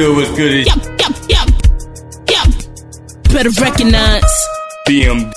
Better 0.00 0.12
recognize. 0.12 0.16
What's 0.16 0.16
good? 0.16 0.16
What's 0.16 0.30
good? 0.38 0.66
Yup, 0.66 0.80
yup, 0.98 1.14
yup, 1.28 1.48
yup. 2.30 2.48
Better 3.32 3.50
recognize. 3.60 4.32
BM, 4.88 5.32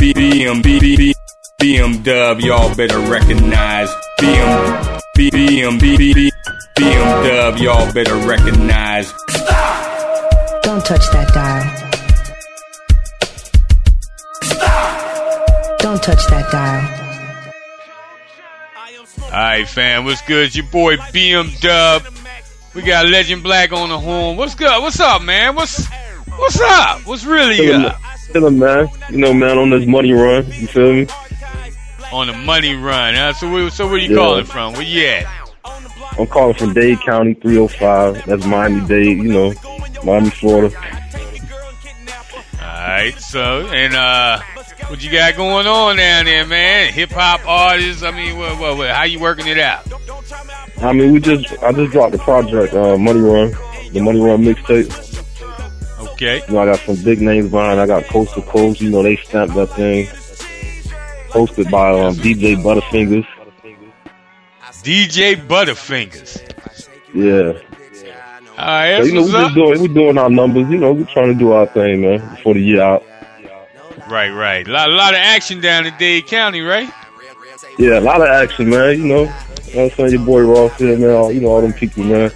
BM, 0.00 0.62
BM, 0.62 1.14
BM 1.60 2.02
Dub. 2.02 2.40
Y'all 2.40 2.74
better 2.74 2.98
recognize. 2.98 3.90
BM, 4.18 5.00
BM, 5.18 5.78
BM, 5.78 6.30
BM 6.76 7.24
Dub. 7.24 7.58
Y'all 7.58 7.92
better 7.92 8.16
recognize. 8.26 9.12
Don't 10.62 10.84
touch 10.84 11.06
that 11.12 11.30
dial. 11.34 11.64
Don't 15.78 16.02
touch 16.02 16.26
that 16.28 16.50
dial. 16.50 17.02
Alright, 19.26 19.68
fam, 19.68 20.04
what's 20.06 20.22
good? 20.22 20.46
It's 20.46 20.56
your 20.56 20.64
boy 20.66 20.96
BM 20.96 21.60
Dub. 21.60 22.15
We 22.76 22.82
got 22.82 23.08
Legend 23.08 23.42
Black 23.42 23.72
on 23.72 23.88
the 23.88 23.98
horn. 23.98 24.36
What's 24.36 24.54
good? 24.54 24.82
What's 24.82 25.00
up, 25.00 25.22
man? 25.22 25.54
What's 25.54 25.86
what's 26.26 26.60
up? 26.60 27.06
What's 27.06 27.24
really 27.24 27.72
up? 27.72 27.96
chillin', 28.30 28.58
man. 28.58 28.86
You 29.10 29.16
know, 29.16 29.32
man, 29.32 29.56
on 29.56 29.70
this 29.70 29.86
money 29.86 30.12
run. 30.12 30.44
You 30.52 30.66
feel 30.66 30.92
me? 30.92 31.06
On 32.12 32.26
the 32.26 32.34
money 32.34 32.74
run, 32.74 33.14
huh? 33.14 33.32
So, 33.32 33.50
where, 33.50 33.70
so 33.70 33.88
where 33.88 33.96
you 33.96 34.10
Yeah. 34.10 34.16
calling 34.16 34.44
from? 34.44 34.74
Where 34.74 34.82
you 34.82 35.06
at? 35.06 35.26
I'm 36.18 36.26
calling 36.26 36.54
from 36.54 36.74
Dade 36.74 37.00
County, 37.00 37.32
305. 37.32 38.26
That's 38.26 38.44
Miami 38.44 38.86
Dade, 38.86 39.16
you 39.22 39.32
know, 39.32 39.54
Miami, 40.04 40.28
Florida. 40.28 40.76
Alright, 42.60 43.18
so, 43.20 43.66
and, 43.68 43.94
uh, 43.94 44.40
what 44.88 45.02
you 45.02 45.10
got 45.10 45.34
going 45.36 45.66
on 45.66 45.96
down 45.96 46.26
there, 46.26 46.46
man? 46.46 46.92
Hip 46.92 47.10
hop 47.10 47.40
artists, 47.46 48.02
I 48.02 48.10
mean, 48.10 48.36
what, 48.36 48.58
what, 48.60 48.76
what, 48.76 48.90
how 48.90 49.04
you 49.04 49.18
working 49.18 49.46
it 49.46 49.58
out? 49.58 49.86
I 50.78 50.92
mean, 50.92 51.12
we 51.12 51.20
just, 51.20 51.50
I 51.62 51.72
just 51.72 51.92
dropped 51.92 52.12
the 52.12 52.18
project, 52.18 52.74
uh, 52.74 52.96
Money 52.98 53.20
Run, 53.20 53.52
the 53.92 54.00
Money 54.00 54.20
Run 54.20 54.42
mixtape. 54.42 54.92
Okay. 56.12 56.42
You 56.46 56.54
know, 56.54 56.60
I 56.60 56.66
got 56.66 56.78
some 56.80 56.96
big 57.02 57.20
names 57.20 57.50
behind. 57.50 57.80
I 57.80 57.86
got 57.86 58.04
Coast 58.04 58.34
to 58.34 58.42
Coast, 58.42 58.80
you 58.80 58.90
know, 58.90 59.02
they 59.02 59.16
stamped 59.16 59.54
that 59.54 59.68
thing. 59.68 60.06
Hosted 61.28 61.70
by 61.70 61.90
um, 61.90 62.14
DJ 62.14 62.56
Butterfingers. 62.62 63.26
DJ 64.82 65.34
Butterfingers. 65.46 66.40
Yeah. 67.14 67.60
Alright, 68.58 68.98
So, 68.98 69.02
you 69.04 69.14
know, 69.14 69.20
we 69.22 69.32
what's 69.32 69.32
just 69.32 69.34
up. 69.50 69.54
doing, 69.54 69.82
we 69.82 69.88
doing 69.88 70.18
our 70.18 70.30
numbers. 70.30 70.68
You 70.70 70.78
know, 70.78 70.92
we're 70.92 71.04
trying 71.06 71.32
to 71.32 71.38
do 71.38 71.52
our 71.52 71.66
thing, 71.66 72.02
man, 72.02 72.20
before 72.36 72.54
the 72.54 72.60
year 72.60 72.82
out. 72.82 73.02
Right, 74.08 74.30
right. 74.30 74.66
A 74.66 74.70
lot, 74.70 74.88
a 74.88 74.92
lot 74.94 75.14
of 75.14 75.20
action 75.20 75.60
down 75.60 75.84
in 75.86 75.94
Dade 75.98 76.26
County, 76.26 76.60
right? 76.60 76.90
Yeah, 77.78 77.98
a 77.98 78.00
lot 78.00 78.22
of 78.22 78.28
action, 78.28 78.70
man. 78.70 78.98
You 78.98 79.04
know, 79.06 79.34
you 79.76 79.82
know 79.82 79.88
what 79.88 79.92
I'm 79.92 79.96
saying? 79.96 80.12
Your 80.12 80.24
boy 80.26 80.40
Ross 80.42 80.78
here, 80.78 80.98
man. 80.98 81.10
All, 81.10 81.30
you 81.32 81.40
know, 81.40 81.48
all 81.48 81.60
them 81.60 81.72
people, 81.72 82.04
man. 82.04 82.10
You 82.10 82.16
know 82.18 82.28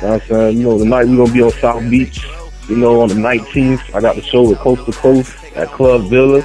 what 0.00 0.04
I'm 0.04 0.20
saying? 0.28 0.56
You 0.58 0.62
know, 0.64 0.78
tonight 0.78 1.06
we're 1.08 1.16
going 1.16 1.28
to 1.28 1.34
be 1.34 1.42
on 1.42 1.50
South 1.52 1.90
Beach. 1.90 2.24
You 2.68 2.76
know, 2.76 3.00
on 3.02 3.08
the 3.08 3.14
19th, 3.16 3.94
I 3.94 4.00
got 4.00 4.16
the 4.16 4.22
show 4.22 4.48
with 4.48 4.58
Coast 4.58 4.86
to 4.86 4.92
Coast 4.92 5.34
at 5.56 5.68
Club 5.68 6.08
Villa. 6.08 6.40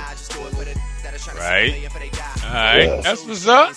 Right. 1.38 1.88
Alright, 2.46 2.84
Yeah. 2.84 3.02
that's 3.02 3.24
what's 3.26 3.48
up. 3.48 3.74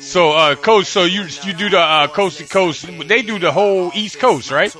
So, 0.00 0.32
uh, 0.32 0.54
coach, 0.56 0.86
so 0.86 1.04
you 1.04 1.22
you 1.44 1.52
do 1.52 1.68
the 1.68 1.78
uh, 1.78 2.08
coast 2.08 2.38
to 2.38 2.44
coast. 2.44 2.86
They 3.08 3.22
do 3.22 3.38
the 3.38 3.52
whole 3.52 3.90
East 3.94 4.18
Coast, 4.18 4.50
right? 4.50 4.74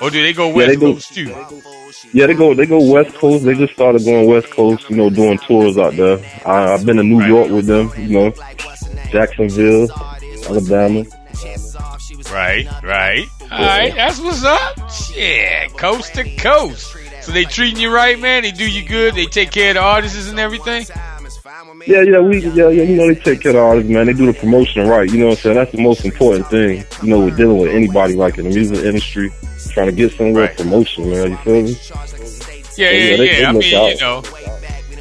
Or 0.00 0.10
do 0.10 0.22
they 0.22 0.32
go 0.32 0.48
Yeah, 0.48 0.54
West 0.54 0.68
they 0.68 0.76
do. 0.76 0.92
Coast 0.94 1.14
too? 1.14 2.08
Yeah, 2.12 2.26
they 2.26 2.34
go 2.34 2.54
they 2.54 2.66
go 2.66 2.82
West 2.90 3.14
Coast. 3.16 3.44
They 3.44 3.54
just 3.54 3.72
started 3.74 4.04
going 4.04 4.26
West 4.28 4.50
Coast, 4.50 4.88
you 4.90 4.96
know, 4.96 5.08
doing 5.10 5.38
tours 5.38 5.78
out 5.78 5.94
there. 5.96 6.18
I, 6.44 6.74
I've 6.74 6.84
been 6.84 6.96
to 6.96 7.02
New 7.04 7.20
Right. 7.20 7.28
York 7.28 7.50
with 7.50 7.66
them, 7.66 7.90
you 7.96 8.18
know, 8.18 8.30
Jacksonville, 9.10 9.88
Alabama. 10.46 11.04
Right, 12.32 12.66
right. 12.82 13.26
Alright, 13.50 13.94
that's 13.94 14.20
what's 14.20 14.44
up. 14.44 14.76
Yeah, 15.14 15.66
coast 15.68 16.14
to 16.14 16.36
coast. 16.36 16.96
So 17.22 17.32
they 17.32 17.44
treating 17.44 17.78
you 17.80 17.92
right, 17.94 18.18
man. 18.18 18.42
They 18.42 18.50
do 18.50 18.68
you 18.70 18.86
good. 18.86 19.14
They 19.14 19.26
take 19.26 19.50
care 19.50 19.70
of 19.70 19.74
the 19.76 19.80
artists 19.82 20.28
and 20.28 20.38
everything. 20.38 20.86
Yeah, 21.86 22.02
yeah, 22.02 22.20
we, 22.20 22.40
yeah, 22.50 22.68
yeah, 22.68 22.82
you 22.82 22.96
know, 22.96 23.08
they 23.08 23.14
take 23.20 23.40
care 23.40 23.50
of 23.50 23.56
the 23.56 23.60
artists, 23.60 23.90
man. 23.90 24.06
They 24.06 24.12
do 24.12 24.26
the 24.26 24.34
promotion 24.38 24.86
right, 24.86 25.10
you 25.10 25.18
know 25.18 25.26
what 25.26 25.38
I'm 25.38 25.42
saying? 25.42 25.56
That's 25.56 25.72
the 25.72 25.82
most 25.82 26.04
important 26.04 26.46
thing, 26.48 26.84
you 27.02 27.08
know, 27.08 27.24
with 27.24 27.36
dealing 27.36 27.58
with 27.58 27.72
anybody 27.72 28.14
like 28.14 28.38
in 28.38 28.44
the 28.44 28.50
music 28.50 28.78
industry, 28.84 29.30
trying 29.70 29.86
to 29.86 29.92
get 29.92 30.12
somewhere 30.12 30.46
Right. 30.46 30.56
promotion, 30.56 31.10
man, 31.10 31.30
you 31.32 31.36
feel 31.38 31.62
me? 31.62 31.76
Yeah, 32.76 32.90
Yeah, 32.90 32.90
yeah, 33.10 33.16
they- 33.16 33.26
yeah. 33.26 33.36
they 33.38 33.44
I 33.44 33.50
look 33.52 33.62
mean, 33.62 33.74
out. 33.74 33.90
you 33.90 34.00
know, 34.00 34.22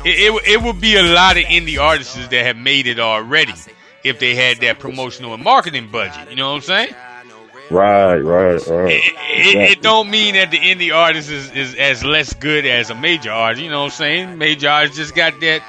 it, 0.04 0.34
it 0.34 0.48
it 0.54 0.62
would 0.64 0.82
be 0.82 0.96
a 0.96 1.04
lot 1.04 1.38
of 1.38 1.44
indie 1.44 1.80
artists 1.80 2.16
that 2.16 2.46
have 2.46 2.58
made 2.58 2.88
it 2.88 3.00
already 3.00 3.54
if 4.04 4.20
they 4.20 4.36
had 4.36 4.58
that 4.58 4.80
promotional 4.80 5.34
and 5.34 5.44
marketing 5.44 5.88
budget. 5.90 6.30
You 6.30 6.36
know 6.36 6.50
what 6.50 6.56
I'm 6.56 6.62
saying? 6.62 6.96
Right, 7.70 8.18
right, 8.18 8.68
right. 8.68 8.92
It, 8.92 9.14
it, 9.56 9.72
it 9.72 9.82
don't 9.82 10.10
mean 10.10 10.34
that 10.34 10.52
the 10.52 10.58
indie 10.58 10.94
artist 10.94 11.30
is, 11.30 11.50
is 11.52 11.74
as 11.76 12.04
less 12.04 12.34
good 12.34 12.66
as 12.66 12.90
a 12.90 12.96
major 12.96 13.32
artist. 13.32 13.64
You 13.64 13.70
know 13.70 13.80
what 13.80 13.86
I'm 13.94 13.98
saying? 13.98 14.38
Major 14.38 14.68
artists 14.70 14.98
just 14.98 15.16
got 15.16 15.40
that 15.40 15.64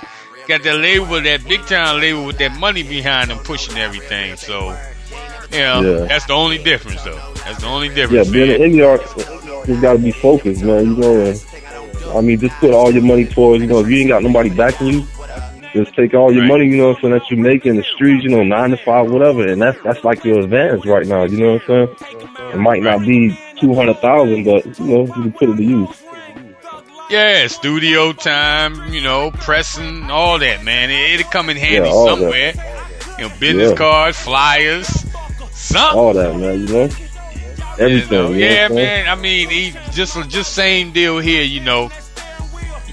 got 0.48 0.65
that 0.65 0.78
label, 0.78 1.21
that 1.21 1.47
big 1.47 1.65
time 1.66 2.00
label 2.00 2.25
with 2.25 2.38
that 2.38 2.59
money 2.59 2.82
behind 2.82 3.31
them 3.31 3.38
pushing 3.38 3.76
everything. 3.78 4.37
So, 4.37 4.71
you 5.53 5.59
know, 5.59 5.81
Yeah. 6.00 6.06
that's 6.06 6.26
the 6.26 6.32
only 6.32 6.59
difference, 6.59 7.03
though. 7.04 7.21
That's 7.44 7.60
the 7.60 7.66
only 7.66 7.88
difference. 7.88 8.26
Yeah, 8.26 8.32
being 8.32 8.50
an 8.50 8.60
man. 8.60 8.71
indie 8.72 8.88
artist, 8.88 9.69
you 9.69 9.81
gotta 9.81 9.98
be 10.00 10.10
focused, 10.10 10.65
man, 10.65 10.87
you 10.87 10.97
know, 10.97 11.34
I 12.16 12.21
mean, 12.21 12.41
just 12.41 12.56
put 12.56 12.72
all 12.72 12.91
your 12.91 13.03
money 13.04 13.25
towards, 13.26 13.62
you 13.62 13.69
know, 13.69 13.78
if 13.78 13.88
you 13.88 13.98
ain't 13.98 14.09
got 14.09 14.22
nobody 14.25 14.50
backing 14.50 14.88
you, 14.88 15.06
just 15.72 15.94
take 15.94 16.15
all 16.15 16.33
your 16.33 16.43
Right. 16.43 16.49
money, 16.49 16.66
you 16.66 16.77
know, 16.77 16.94
so 17.00 17.09
that 17.10 17.31
you 17.31 17.37
make 17.37 17.65
in 17.66 17.77
the 17.77 17.83
streets, 17.94 18.25
you 18.25 18.31
know, 18.31 18.43
nine 18.43 18.71
to 18.71 18.77
five, 18.78 19.09
whatever, 19.10 19.47
and 19.47 19.60
that's 19.60 19.78
that's 19.83 20.03
like 20.05 20.25
your 20.25 20.41
advantage 20.41 20.84
right 20.87 21.06
now. 21.06 21.25
You 21.25 21.38
know 21.38 21.53
what 21.55 21.62
I'm 21.71 21.87
saying? 21.87 21.97
It 22.55 22.59
might 22.59 22.83
not 22.83 23.00
be 23.00 23.37
two 23.59 23.75
hundred 23.75 23.99
thousand, 24.00 24.44
but 24.44 24.65
you 24.78 24.87
know, 24.87 25.06
you 25.06 25.12
can 25.12 25.33
put 25.33 25.49
it 25.50 25.56
to 25.56 25.62
use. 25.62 26.03
Yeah, 27.10 27.47
studio 27.49 28.12
time, 28.12 28.93
you 28.93 29.03
know, 29.03 29.31
pressing, 29.33 30.10
all 30.10 30.38
that, 30.38 30.65
man. 30.65 30.91
It, 30.91 31.21
it'll 31.21 31.31
come 31.31 31.50
in 31.50 31.56
handy 31.56 31.89
Yeah, 31.89 31.94
all 31.94 32.06
that. 32.06 32.16
somewhere. 32.16 32.53
You 33.19 33.28
know, 33.28 33.34
business 33.39 33.71
Yeah. 33.71 33.77
cards, 33.77 34.19
flyers, 34.19 34.87
something. 35.50 35.99
All 35.99 36.15
that, 36.15 36.37
man. 36.37 36.60
You 36.60 36.66
know, 36.66 36.89
everything. 37.78 38.10
know, 38.10 38.28
you 38.33 38.41
know 38.41 38.47
yeah, 38.47 38.62
what 38.62 38.71
I'm 38.71 38.75
man. 38.77 39.09
I 39.09 39.15
mean, 39.15 39.50
he, 39.50 39.72
just 39.93 40.16
just 40.31 40.54
same 40.54 40.93
deal 40.93 41.19
here. 41.19 41.43
You 41.43 41.60
know, 41.60 41.91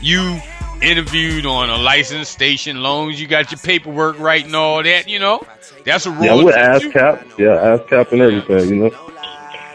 you 0.01 0.39
interviewed 0.81 1.45
on 1.45 1.69
a 1.69 1.77
licensed 1.77 2.31
station, 2.31 2.81
long 2.81 3.11
as 3.11 3.19
you 3.19 3.27
got 3.27 3.51
your 3.51 3.59
paperwork 3.59 4.19
right 4.19 4.45
and 4.45 4.55
all 4.55 4.81
that. 4.83 5.07
You 5.07 5.19
know, 5.19 5.41
that's 5.85 6.05
a 6.05 6.11
rule. 6.11 6.23
Yeah, 6.23 6.43
with. 6.43 6.55
ASCAP. 6.55 7.37
Yeah, 7.37 7.77
ASCAP 7.77 8.11
and 8.11 8.21
everything. 8.21 8.69
You 8.69 8.89
know. 8.89 9.11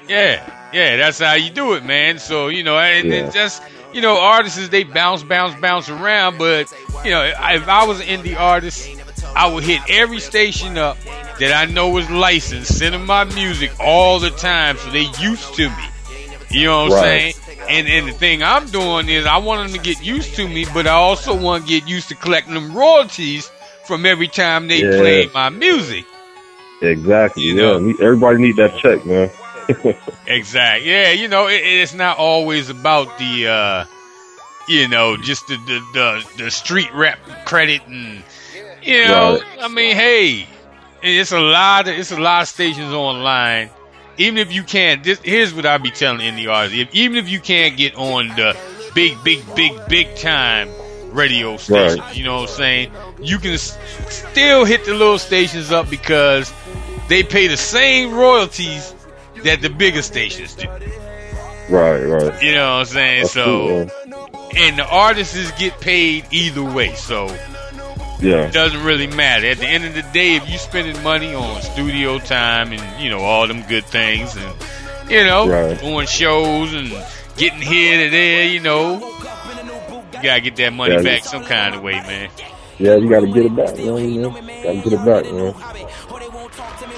Yeah, 0.08 0.68
yeah, 0.72 0.96
that's 0.96 1.18
how 1.18 1.34
you 1.34 1.50
do 1.50 1.74
it, 1.74 1.84
man. 1.84 2.18
So 2.18 2.48
you 2.48 2.62
know, 2.62 2.78
and 2.78 3.08
Yeah. 3.08 3.30
just 3.30 3.62
you 3.92 4.00
know, 4.00 4.18
artists 4.20 4.68
they 4.68 4.84
bounce, 4.84 5.22
bounce, 5.22 5.58
bounce 5.60 5.88
around. 5.88 6.38
But 6.38 6.72
you 7.04 7.10
know, 7.10 7.22
if 7.24 7.68
I 7.68 7.86
was 7.86 8.00
an 8.00 8.06
indie 8.06 8.38
artist, 8.38 8.88
I 9.36 9.52
would 9.52 9.64
hit 9.64 9.80
every 9.88 10.20
station 10.20 10.76
up 10.76 10.98
that 11.38 11.52
I 11.52 11.70
know 11.70 11.96
is 11.98 12.10
licensed, 12.10 12.76
sending 12.78 13.06
my 13.06 13.24
music 13.24 13.72
all 13.80 14.18
the 14.20 14.30
time, 14.30 14.76
so 14.76 14.90
they 14.90 15.06
used 15.20 15.54
to 15.54 15.68
me. 15.68 15.84
You 16.50 16.66
know 16.66 16.84
what 16.84 16.92
I'm 16.92 16.98
saying? 17.04 17.34
And 17.68 17.88
and 17.88 18.08
the 18.08 18.12
thing 18.12 18.42
I'm 18.42 18.66
doing 18.66 19.08
is 19.08 19.26
I 19.26 19.38
want 19.38 19.70
them 19.70 19.76
to 19.78 19.82
get 19.82 20.04
used 20.04 20.34
to 20.36 20.46
me, 20.46 20.66
but 20.74 20.86
I 20.86 20.92
also 20.92 21.34
want 21.34 21.64
to 21.64 21.68
get 21.68 21.88
used 21.88 22.08
to 22.10 22.14
collecting 22.14 22.54
them 22.54 22.74
royalties 22.76 23.50
from 23.86 24.04
every 24.06 24.28
time 24.28 24.68
they 24.68 24.82
Yeah. 24.82 24.98
play 25.00 25.30
my 25.32 25.48
music. 25.50 26.04
Exactly. 26.82 27.44
You 27.44 27.54
yeah. 27.54 27.62
know. 27.62 27.78
We- 27.78 27.94
Everybody 28.04 28.38
need 28.42 28.56
that 28.56 28.76
check, 28.78 29.04
man. 29.06 29.30
Exactly. 30.26 30.90
Yeah, 30.90 31.10
you 31.12 31.28
know, 31.28 31.46
it, 31.48 31.62
it's 31.64 31.94
not 31.94 32.18
always 32.18 32.68
about 32.70 33.18
the, 33.18 33.46
uh, 33.48 33.84
you 34.68 34.88
know, 34.88 35.16
just 35.16 35.46
the 35.48 35.56
the, 35.56 35.80
the, 35.94 36.44
the 36.44 36.50
street 36.50 36.90
rap 36.92 37.18
credit 37.46 37.80
and, 37.86 38.22
you 38.82 39.04
know, 39.06 39.38
Right. 39.38 39.62
I 39.62 39.68
mean, 39.68 39.96
hey, 39.96 40.46
it's 41.02 41.32
a 41.32 41.40
lot 41.40 41.88
of 41.88 41.94
it's 41.98 42.12
a 42.12 42.20
lot 42.20 42.42
of 42.42 42.48
stations 42.48 42.92
online. 42.92 43.70
Even 44.18 44.38
if 44.38 44.52
you 44.52 44.62
can't, 44.62 45.02
this, 45.04 45.18
here's 45.22 45.52
what 45.54 45.66
I 45.66 45.78
be 45.78 45.90
telling 45.90 46.20
indie 46.20 46.48
artists: 46.50 46.78
if, 46.78 46.94
even 46.94 47.16
if 47.16 47.28
you 47.28 47.40
can't 47.40 47.76
get 47.76 47.94
on 47.96 48.28
the 48.28 48.56
big, 48.94 49.16
big, 49.24 49.42
big, 49.54 49.72
big 49.88 50.14
time 50.16 50.68
radio 51.12 51.56
stations, 51.56 52.00
Right. 52.00 52.16
you 52.16 52.24
know 52.24 52.40
what 52.42 52.50
I'm 52.50 52.56
saying? 52.56 52.90
You 53.20 53.38
can 53.38 53.52
s- 53.52 53.78
still 54.08 54.64
hit 54.64 54.84
the 54.84 54.92
little 54.92 55.18
stations 55.18 55.70
up 55.72 55.88
because 55.90 56.52
they 57.08 57.22
pay 57.22 57.46
the 57.48 57.56
same 57.56 58.12
royalties 58.14 58.94
that 59.44 59.60
the 59.62 59.68
bigger 59.70 60.02
stations 60.02 60.54
do. 60.54 60.68
right, 61.70 62.02
right. 62.02 62.42
You 62.42 62.52
know 62.52 62.78
what 62.78 62.80
I'm 62.80 62.84
saying? 62.86 63.22
That's 63.22 63.32
so, 63.32 63.88
and 64.56 64.78
the 64.78 64.86
artists 64.88 65.50
get 65.58 65.80
paid 65.80 66.24
either 66.30 66.62
way. 66.62 66.94
So 66.94 67.26
Yeah. 68.24 68.46
it 68.46 68.52
doesn't 68.52 68.82
really 68.82 69.06
matter. 69.06 69.46
At 69.46 69.58
the 69.58 69.66
end 69.66 69.84
of 69.84 69.94
the 69.94 70.02
day, 70.12 70.36
if 70.36 70.48
you're 70.48 70.58
spending 70.58 71.00
money 71.02 71.34
on 71.34 71.60
studio 71.62 72.18
time 72.18 72.72
and 72.72 73.02
you 73.02 73.10
know 73.10 73.20
all 73.20 73.46
them 73.46 73.62
good 73.68 73.84
things, 73.84 74.34
and 74.36 74.54
you 75.10 75.24
know 75.24 75.48
Right. 75.48 75.78
doing 75.78 76.06
shows 76.06 76.72
and 76.72 76.88
getting 77.36 77.60
here 77.60 78.04
to 78.04 78.10
there, 78.10 78.44
you 78.48 78.60
know, 78.60 78.98
you 78.98 80.22
gotta 80.22 80.40
get 80.40 80.56
that 80.56 80.72
money 80.72 80.94
Yeah. 80.94 81.02
back 81.02 81.24
some 81.24 81.44
kind 81.44 81.74
of 81.74 81.82
way, 81.82 81.92
man. 81.94 82.30
yeah, 82.78 82.96
you 82.96 83.08
got 83.08 83.20
to 83.20 83.26
get 83.28 83.44
it 83.46 83.54
back. 83.54 83.76
You 83.78 83.86
know, 84.22 84.30
got 84.30 84.40
to 84.72 84.80
get 84.82 84.92
it 84.92 85.04
back, 85.04 85.24
man. 85.32 85.54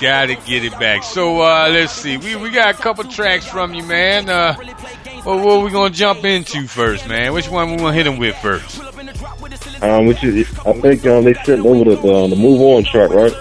Gotta 0.00 0.34
get 0.34 0.64
it 0.64 0.78
back. 0.78 1.02
So 1.05 1.40
uh, 1.40 1.69
let's 1.73 1.93
see. 1.93 2.17
We 2.19 2.37
we 2.37 2.50
got 2.50 2.75
a 2.75 2.78
couple 2.78 3.05
tracks 3.05 3.46
from 3.46 3.73
you, 3.75 3.82
man. 3.82 4.28
Uh, 4.28 4.55
what, 5.23 5.43
what 5.44 5.64
we 5.64 5.70
gonna 5.70 5.90
jump 5.90 6.25
into 6.25 6.67
first, 6.69 7.08
man? 7.08 7.32
Which 7.32 7.49
one 7.49 7.70
we 7.70 7.76
gonna 7.78 7.93
hit 7.94 8.05
them 8.05 8.19
with 8.19 8.37
first? 8.37 8.78
Um, 9.82 10.06
which 10.06 10.25
is, 10.25 10.49
I 10.61 10.73
think 10.73 11.05
um, 11.06 11.25
they 11.25 11.34
sent 11.34 11.64
over 11.64 11.90
the, 11.90 11.96
the 11.96 12.28
the 12.28 12.37
move 12.37 12.61
on 12.61 12.84
track, 12.84 13.11
right? 13.11 13.32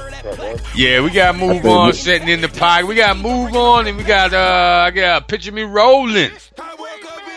Yeah, 0.76 1.02
we 1.02 1.12
got 1.12 1.38
move 1.38 1.66
on 1.66 1.94
sitting 1.94 2.28
in 2.28 2.42
the 2.42 2.50
pocket. 2.50 2.88
We 2.88 2.96
got 2.96 3.18
move 3.18 3.56
on, 3.56 3.88
and 3.88 3.98
we 3.98 4.04
got 4.04 4.34
uh, 4.34 4.86
I 4.88 4.92
got 4.92 5.28
picture 5.28 5.52
me 5.52 5.64
rolling. 5.64 6.32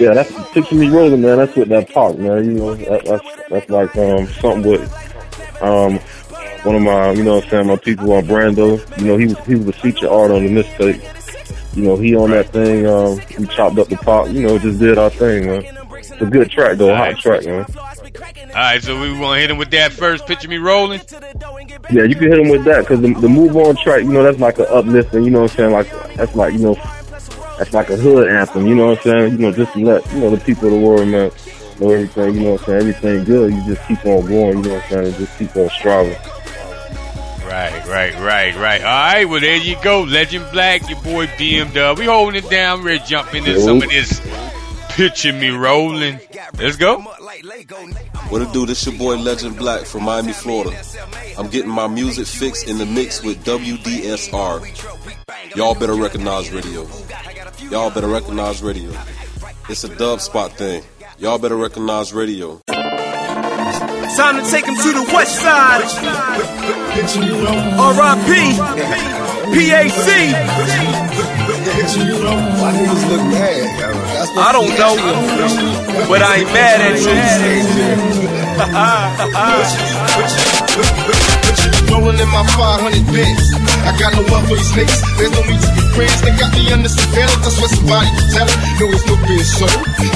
Yeah, 0.00 0.14
that's 0.14 0.32
picture 0.52 0.74
me 0.74 0.88
rolling, 0.88 1.20
man. 1.20 1.38
That's 1.38 1.54
with 1.54 1.68
that 1.68 1.88
Pac, 1.88 2.18
man. 2.18 2.44
You 2.44 2.52
know, 2.52 2.74
that, 2.74 3.04
that's 3.04 3.48
that's 3.48 3.70
like 3.70 3.96
um 3.96 4.26
something 4.26 4.70
with 4.70 5.62
um 5.62 5.98
one 6.64 6.74
of 6.74 6.82
my, 6.82 7.12
you 7.12 7.22
know, 7.22 7.36
what 7.36 7.44
I'm 7.44 7.50
saying 7.50 7.66
my 7.68 7.76
people 7.76 8.12
on 8.12 8.24
Brando. 8.24 8.98
You 8.98 9.06
know, 9.06 9.16
he 9.16 9.26
was 9.26 9.38
he 9.46 9.54
was 9.54 9.66
the 9.66 9.72
feature 9.72 10.10
art 10.10 10.30
on 10.30 10.44
the 10.44 10.50
mistake. 10.50 11.00
You 11.74 11.84
know, 11.84 11.96
he 11.96 12.16
on 12.16 12.30
that 12.30 12.48
thing. 12.50 12.86
Um, 12.86 13.20
we 13.38 13.46
chopped 13.54 13.78
up 13.78 13.88
the 13.88 13.96
Pac. 13.96 14.32
You 14.32 14.42
know, 14.42 14.58
just 14.58 14.80
did 14.80 14.98
our 14.98 15.10
thing, 15.10 15.46
man. 15.46 15.78
It's 15.98 16.10
a 16.10 16.26
good 16.26 16.50
track 16.50 16.78
though, 16.78 16.94
hot 16.94 17.16
track, 17.18 17.44
man. 17.44 17.66
All 18.48 18.54
right, 18.54 18.82
so 18.82 19.00
we 19.00 19.08
gonna 19.10 19.38
hit 19.38 19.50
him 19.50 19.58
with 19.58 19.70
that 19.72 19.92
first. 19.92 20.26
Picture 20.26 20.48
me 20.48 20.56
rolling. 20.56 21.00
Yeah, 21.90 22.04
you 22.04 22.14
can 22.14 22.28
hit 22.28 22.38
him 22.38 22.48
with 22.48 22.64
that 22.64 22.80
because 22.80 23.00
the, 23.00 23.12
the 23.14 23.28
move 23.28 23.56
on 23.56 23.76
track, 23.76 24.02
you 24.02 24.10
know, 24.10 24.22
that's 24.22 24.38
like 24.38 24.58
an 24.58 24.66
uplifting. 24.70 25.24
You 25.24 25.30
know 25.30 25.42
what 25.42 25.50
I'm 25.52 25.56
saying? 25.56 25.72
Like 25.72 26.14
that's 26.14 26.34
like 26.34 26.52
you 26.54 26.60
know, 26.60 26.74
that's 27.58 27.72
like 27.72 27.90
a 27.90 27.96
hood 27.96 28.28
anthem. 28.28 28.66
You 28.66 28.74
know 28.74 28.86
what 28.88 28.98
I'm 28.98 29.02
saying? 29.04 29.32
You 29.32 29.38
know, 29.38 29.52
just 29.52 29.72
to 29.74 29.84
let 29.84 30.12
you 30.12 30.20
know 30.20 30.30
the 30.34 30.42
people 30.42 30.66
of 30.66 30.72
the 30.72 30.80
world, 30.80 31.08
man, 31.08 31.30
know 31.78 31.90
everything. 31.90 32.34
You 32.34 32.40
know 32.40 32.52
what 32.52 32.60
I'm 32.60 32.66
saying? 32.66 32.80
Everything 32.80 33.24
good. 33.24 33.52
You 33.52 33.74
just 33.74 33.86
keep 33.86 34.04
on 34.06 34.26
going. 34.26 34.58
You 34.58 34.62
know 34.62 34.74
what 34.74 34.84
I'm 34.84 34.90
saying? 34.90 35.06
And 35.06 35.14
just 35.16 35.38
keep 35.38 35.56
on 35.56 35.68
striving. 35.70 36.16
Right, 37.46 37.86
right, 37.86 38.14
right, 38.20 38.54
right. 38.56 38.80
All 38.82 38.86
right, 38.86 39.24
well 39.24 39.40
there 39.40 39.56
you 39.56 39.76
go, 39.82 40.02
Legend 40.02 40.46
Black, 40.52 40.88
your 40.88 41.00
boy 41.00 41.26
BMW. 41.26 41.98
We 41.98 42.04
holding 42.04 42.44
it 42.44 42.50
down. 42.50 42.82
Ready 42.82 42.98
to 42.98 43.06
jump 43.06 43.34
into 43.34 43.58
some 43.60 43.82
of 43.82 43.88
this. 43.88 44.20
Picture 44.90 45.32
me 45.32 45.48
rolling. 45.50 46.20
Let's 46.58 46.76
go. 46.76 47.02
What 48.30 48.40
it 48.40 48.52
do? 48.54 48.64
This 48.64 48.86
your 48.86 48.96
boy 48.96 49.16
Legend 49.16 49.58
Black 49.58 49.84
from 49.84 50.04
Miami, 50.04 50.32
Florida. 50.32 50.74
I'm 51.36 51.48
getting 51.48 51.70
my 51.70 51.86
music 51.86 52.26
fixed 52.26 52.66
in 52.66 52.78
the 52.78 52.86
mix 52.86 53.22
with 53.22 53.44
WDSR. 53.44 54.64
Y'all 55.54 55.74
better 55.74 55.94
recognize 55.94 56.50
radio. 56.50 56.88
Y'all 57.70 57.90
better 57.90 58.08
recognize 58.08 58.62
radio. 58.62 58.90
It's 59.68 59.84
a 59.84 59.94
dub 59.94 60.22
spot 60.22 60.52
thing. 60.52 60.82
Y'all 61.18 61.38
better 61.38 61.56
recognize 61.56 62.14
radio. 62.14 62.60
Time 62.66 64.42
to 64.42 64.50
take 64.50 64.64
him 64.64 64.76
to 64.76 64.92
the 64.94 65.10
west 65.12 65.36
side. 65.36 65.82
R.I.P. 67.78 68.56
PAC. 69.68 71.07
Niggas 71.68 73.04
look 73.10 73.22
mad? 73.28 73.64
That's 74.14 74.30
what 74.30 74.44
I 74.46 74.52
don't 74.52 74.72
know, 74.78 74.94
but 76.08 76.22
I 76.22 76.36
ain't 76.36 76.52
mad 76.52 76.80
at 76.80 76.94
Rolling 81.88 82.20
in 82.20 82.28
my 82.28 82.44
500 82.44 83.00
bits. 83.08 83.48
I 83.88 83.96
got 83.96 84.12
no 84.12 84.22
love 84.28 84.44
for 84.44 84.56
these 84.60 84.72
niggas. 84.76 85.00
There's 85.16 85.32
no 85.32 85.40
need 85.48 85.60
to 85.60 85.70
be 85.72 85.82
friends. 85.96 86.20
They 86.20 86.32
got 86.36 86.52
me 86.52 86.68
under 86.68 86.88
surveillance. 86.92 87.40
That's 87.40 87.56
what 87.58 87.70
somebody 87.72 88.08
can 88.12 88.26
tell 88.28 88.48
it. 88.48 88.58
No, 88.76 88.84
it's 88.92 89.04
no 89.08 89.14
being 89.24 89.46
so. 89.46 89.66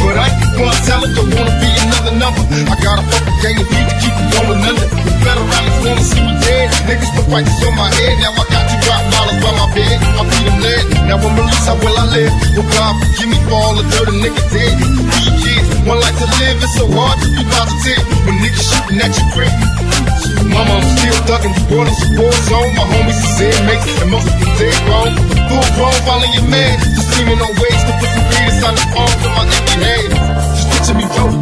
But 0.05 0.21
I 0.21 0.29
ain't 0.29 0.53
gonna 0.53 0.85
tell 0.85 1.01
it. 1.01 1.13
Don't 1.17 1.33
wanna 1.33 1.55
be 1.59 1.71
another 1.81 2.15
number. 2.21 2.43
I 2.69 2.77
got 2.77 3.01
a 3.01 3.05
fucking 3.09 3.37
gang 3.41 3.57
of 3.57 3.67
beat 3.73 3.87
to 3.89 3.95
keep 4.05 4.15
it 4.15 4.29
going 4.37 4.61
under. 4.69 4.85
The 4.85 5.13
better 5.25 5.45
rallies 5.49 5.79
wanna 5.81 6.05
see 6.05 6.23
me 6.23 6.35
dead. 6.45 6.69
Niggas 6.85 7.11
put 7.17 7.25
prices 7.33 7.61
on 7.65 7.75
my 7.75 7.89
head. 7.89 8.15
Now 8.21 8.37
I 8.37 8.45
got 8.53 8.63
two 8.69 8.81
rock 8.87 9.03
dollars 9.09 9.39
by 9.41 9.53
my 9.57 9.69
bed. 9.73 9.97
I 9.97 10.23
beat 10.29 10.45
them 10.45 10.59
lead. 10.61 10.85
Now 11.09 11.17
I'm 11.25 11.33
released. 11.41 11.67
How 11.67 11.77
will 11.81 11.97
I 11.97 12.07
live? 12.13 12.33
Oh 12.61 12.67
God, 12.69 12.93
forgive 13.01 13.29
me 13.33 13.39
for 13.49 13.57
all 13.57 13.75
the 13.81 13.85
dirt 13.97 14.13
a 14.13 14.15
nigga 14.21 14.43
did. 14.53 14.77
These 14.77 15.35
kids, 15.41 15.67
one 15.89 15.99
life 16.05 16.19
to 16.21 16.29
live. 16.37 16.61
It's 16.61 16.77
so 16.77 16.85
hard 16.93 17.17
to 17.25 17.29
be 17.33 17.43
positive 17.49 18.03
when 18.29 18.39
niggas 18.45 18.61
shooting 18.61 19.01
at 19.01 19.11
your 19.17 19.29
crib. 19.33 19.82
Mama, 20.53 20.75
I'm 20.79 20.87
still 20.97 21.19
thugging. 21.29 21.55
The 21.55 21.65
world 21.73 21.89
is 21.89 22.01
a 22.03 22.09
war 22.19 22.35
zone. 22.49 22.71
My 22.77 22.85
homies 22.91 23.21
is 23.21 23.41
inmates, 23.41 23.89
and 24.03 24.11
most 24.11 24.29
of 24.29 24.37
them 24.41 24.53
dead 24.59 24.77
wrong. 24.89 25.13
Full 25.49 25.69
grown, 25.77 25.99
following 26.07 26.33
your 26.37 26.49
man. 26.49 26.77
Just 26.95 27.09
screaming 27.13 27.41
on 27.41 27.53
ways 27.57 27.83
to 27.87 27.93
put 27.99 28.11
some 28.11 28.27
beat 28.31 28.47
inside 28.51 28.77
the 28.77 28.87
palms 28.95 29.23
of 29.23 29.33
my 29.33 29.45
empty 29.47 29.77
head. 29.81 30.11
Just 30.57 30.67
picture 30.73 30.97
me 30.99 31.07
broke. 31.15 31.37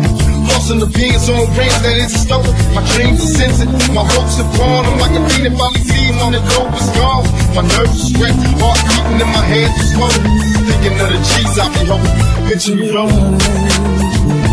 Lost 0.50 0.70
in 0.72 0.78
the 0.78 0.90
beans 0.90 1.28
on 1.30 1.46
range 1.54 1.78
that 1.84 1.96
is 2.00 2.12
stolen. 2.14 2.54
My 2.74 2.82
dreams 2.94 3.20
are 3.22 3.32
censored. 3.38 3.70
My 3.94 4.04
hopes 4.04 4.40
are 4.42 4.50
gone. 4.58 4.84
I'm 4.88 4.98
like 4.98 5.14
a 5.14 5.22
if 5.46 5.54
I 5.54 5.68
leave 5.78 6.16
on 6.22 6.32
the 6.32 6.42
dope 6.50 6.74
is 6.74 6.90
gone. 6.96 7.24
My 7.54 7.62
nerves 7.62 7.96
are 7.96 8.08
stretched. 8.10 8.42
Heart 8.58 8.78
beating 8.88 9.20
in 9.20 9.30
my 9.30 9.44
head 9.46 9.70
just 9.78 9.94
floating. 9.94 10.26
Thinking 10.66 10.96
of 11.00 11.08
the 11.12 11.18
G's 11.22 11.58
I 11.58 11.66
be 11.70 11.82
hoping. 11.86 12.16
Picture 12.48 12.74
me 12.76 12.90
rolling. 12.90 14.49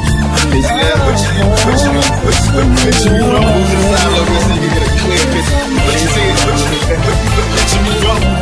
Picture 0.57 0.73
me, 0.73 0.81
picture 1.53 1.93
me, 1.93 2.01
picture 2.25 2.65
me, 2.65 2.73
picture 2.81 3.13
me 3.13 3.21
rolling. 3.21 3.61
Inside 3.77 4.17
of 4.17 4.25
this 4.25 4.41
nigga 4.49 4.73
get 4.73 4.81
a 4.81 4.89
clear 4.97 5.21
picture. 5.29 5.61
Picture 5.85 6.09
me, 6.17 6.33
picture 6.33 6.73
me, 6.73 6.81
picture 7.53 7.81
me 7.85 7.93
rolling. 8.01 8.33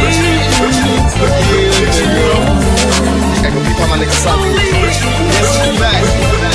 Picture 0.00 0.32
me, 0.32 0.40
picture 0.56 0.88
me, 0.88 0.96
picture 1.76 2.08
me 2.08 2.20
rolling. 2.24 2.64
Echo 3.44 3.60
beat 3.60 3.76
by 3.76 3.84
my 3.92 4.00
nigga 4.00 4.16
Saki. 4.16 4.48
Yes, 5.28 5.60
we 5.60 5.76
back. 5.76 6.00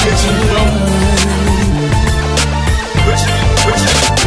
Picture 0.02 0.34
me 0.34 0.42
rolling. 0.58 0.82
Picture 3.06 3.38
me, 3.38 3.46
picture 3.70 3.94
me, 3.94 4.18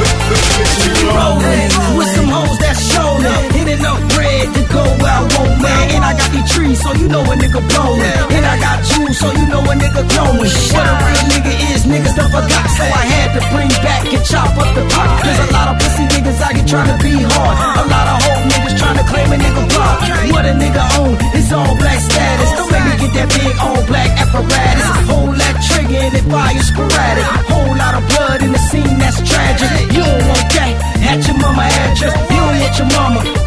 picture 0.55 0.95
me 0.95 1.03
rolling. 1.19 1.99
With 1.99 2.11
some 2.15 2.31
hoes 2.31 2.59
that's 2.63 2.79
showing. 2.79 3.27
Hitting 3.27 3.50
up 3.79 4.03
bread 4.11 4.51
to 4.51 4.63
go 4.67 4.83
where 4.99 5.15
I 5.15 5.23
want, 5.39 5.63
man. 5.63 5.85
And 5.95 6.03
I 6.03 6.19
got 6.19 6.31
these 6.35 6.51
trees, 6.51 6.83
so 6.83 6.91
you 6.99 7.07
know 7.07 7.23
a 7.23 7.35
nigga 7.39 7.63
blowing. 7.63 8.03
And 8.35 8.43
I 8.43 8.59
got 8.59 8.83
jewels, 8.83 9.19
so 9.23 9.31
you 9.31 9.47
know 9.47 9.63
a 9.63 9.75
nigga 9.79 10.03
glowing. 10.11 10.51
What 10.75 10.87
a 10.91 10.95
real 10.99 11.25
nigga 11.31 11.53
is, 11.71 11.87
niggas 11.87 12.19
done 12.19 12.31
forgot. 12.35 12.67
So 12.75 12.83
I 12.83 13.05
had 13.07 13.31
to 13.39 13.43
bring 13.55 13.71
back 13.87 14.11
and 14.11 14.25
chop 14.27 14.51
up 14.59 14.75
the 14.75 14.83
Pac. 14.91 15.23
There's 15.23 15.39
a 15.39 15.49
lot 15.55 15.71
of 15.71 15.77
pussy 15.79 16.05
niggas 16.11 16.41
out 16.43 16.53
here 16.59 16.67
trying 16.67 16.91
to 16.91 16.99
be 16.99 17.15
hard. 17.23 17.55
A 17.79 17.87
lot 17.87 18.07
of 18.11 18.17
hoe 18.27 18.43
niggas 18.51 18.75
trying 18.75 18.99
to 18.99 19.07
claim 19.07 19.29
a 19.31 19.39
nigga 19.39 19.63
block. 19.71 19.99
What 20.35 20.45
a 20.51 20.55
nigga 20.59 20.83
own 20.99 21.15
is 21.39 21.53
all 21.55 21.71
black 21.79 22.01
status. 22.03 22.51
Don't 22.59 22.71
make 22.75 22.87
me 22.91 22.95
get 23.07 23.13
that 23.23 23.29
big 23.39 23.55
all 23.63 23.83
black 23.87 24.11
apparatus. 24.19 24.87
Hold 25.07 25.39
that 25.39 25.57
trigger 25.63 26.11
and 26.11 26.15
it 26.19 26.27
fire 26.27 26.59
sporadic. 26.67 27.27
Whole 27.47 27.77
lot 27.79 27.95
of 27.95 28.03
blood 28.11 28.43
in 28.43 28.51
the 28.51 28.63
scene 28.67 28.99
that's 28.99 29.23
tragic. 29.23 29.71
You 29.95 30.03
don't 30.03 30.27
want 30.27 30.49
that 30.59 30.75
at 31.07 31.23
your 31.23 31.39
mama 31.39 31.63
address. 31.63 32.15
You 32.19 32.41
don't 32.43 32.59
want 32.59 32.75
your 32.79 32.91
mama 32.99 33.40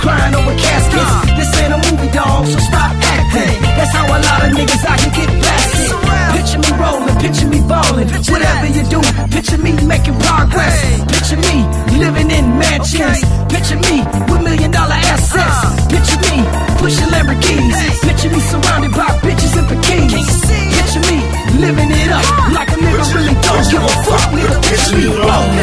me 9.63 9.71
making 9.87 10.19
progress. 10.19 10.75
Picture 11.07 11.39
me 11.39 11.63
living 11.97 12.29
in 12.29 12.45
mansions. 12.59 13.23
Picture 13.47 13.79
me 13.87 14.03
with 14.27 14.41
million 14.43 14.71
dollar 14.71 14.99
assets. 15.13 15.59
Picture 15.87 16.19
me 16.27 16.43
pushing 16.79 17.07
Lamborghinis. 17.13 18.01
Picture 18.03 18.29
me 18.29 18.39
surrounded 18.51 18.91
by 18.91 19.07
bitches 19.23 19.55
and 19.57 19.67
bikinis. 19.71 20.29
Picture 20.75 21.03
me 21.07 21.17
living 21.63 21.91
it 21.91 22.11
up 22.11 22.27
like 22.51 22.69
a 22.75 22.77
nigga 22.83 23.05
really 23.15 23.35
don't 23.39 23.65
give 23.71 23.83
a 23.83 23.91
fuck. 24.03 24.25
Nigga, 24.35 24.57
picture 24.67 24.97
me 24.99 25.05
rolling. 25.07 25.55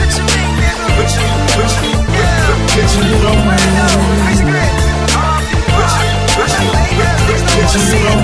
Picture 0.00 0.24
me, 0.24 0.44
picture 0.96 1.22
me, 1.22 1.36
picture 1.58 1.82
me. 1.82 1.92
Picture 2.72 3.02
me, 3.02 3.04
picture 3.04 3.04
me, 3.04 3.18
picture 3.18 4.48
me. 4.48 4.78
Picture 7.58 8.17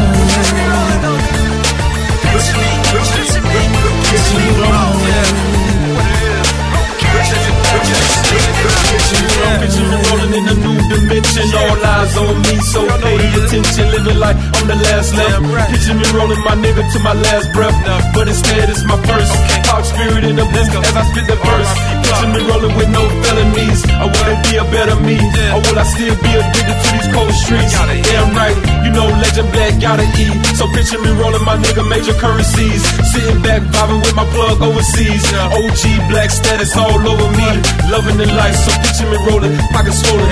eyes 12.04 12.16
on 12.18 12.42
me, 12.42 12.60
so 12.60 12.86
pay 12.98 13.16
attention. 13.16 13.53
Living 13.54 14.18
like 14.18 14.34
I'm 14.34 14.66
the 14.66 14.74
last 14.74 15.14
left. 15.14 15.70
Picture 15.70 15.94
me 15.94 16.02
rolling 16.10 16.42
my 16.42 16.58
nigga 16.58 16.82
to 16.90 16.98
my 16.98 17.14
last 17.14 17.52
breath. 17.54 17.76
But 18.10 18.26
instead, 18.26 18.66
it's 18.68 18.82
my 18.82 18.98
first. 19.06 19.30
Talk 19.62 19.84
spirit 19.84 20.24
in 20.24 20.34
the 20.34 20.42
booth 20.42 20.74
as 20.74 20.96
I 20.96 21.02
spit 21.14 21.26
the 21.30 21.38
verse. 21.38 21.72
Picture 22.02 22.30
me 22.34 22.40
rolling 22.50 22.74
with 22.74 22.90
no 22.90 23.02
felonies. 23.22 23.86
I 23.94 24.10
wanna 24.10 24.42
be 24.42 24.58
a 24.58 24.64
better 24.74 24.98
me. 24.98 25.22
Or 25.54 25.62
will 25.62 25.78
I 25.78 25.86
still 25.86 26.16
be 26.18 26.30
addicted 26.34 26.78
to 26.82 26.88
these 26.98 27.08
cold 27.14 27.30
streets? 27.30 27.74
Damn 27.78 28.34
right, 28.34 28.58
you 28.82 28.90
know 28.90 29.06
Legend 29.06 29.46
Black 29.54 29.78
gotta 29.78 30.06
eat. 30.18 30.34
So 30.58 30.66
picture 30.74 30.98
me 30.98 31.14
rolling 31.14 31.44
my 31.46 31.54
nigga 31.54 31.86
major 31.86 32.14
currencies. 32.18 32.82
Sitting 33.14 33.38
back, 33.38 33.62
vibing 33.70 34.02
with 34.02 34.18
my 34.18 34.26
plug 34.34 34.62
overseas. 34.66 35.22
OG 35.30 36.10
black 36.10 36.30
status 36.34 36.74
all 36.74 36.98
over 36.98 37.30
me. 37.38 37.48
Loving 37.86 38.18
the 38.18 38.26
life, 38.34 38.58
so 38.58 38.74
picture 38.82 39.06
me 39.06 39.18
rolling, 39.30 39.54
pocket 39.70 39.94
swollen. 39.94 40.26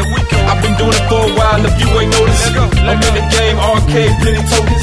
I've 0.51 0.59
been 0.59 0.75
doing 0.75 0.91
it 0.91 1.07
for 1.07 1.23
a 1.23 1.31
while 1.39 1.63
if 1.63 1.75
you 1.79 1.87
ain't 2.03 2.11
noticed. 2.19 2.51
I'm 2.83 2.99
in 3.13 3.21
the 3.21 3.25
game, 3.29 3.57
arcade, 3.59 4.13
plenty 4.21 4.43
tokens. 4.49 4.83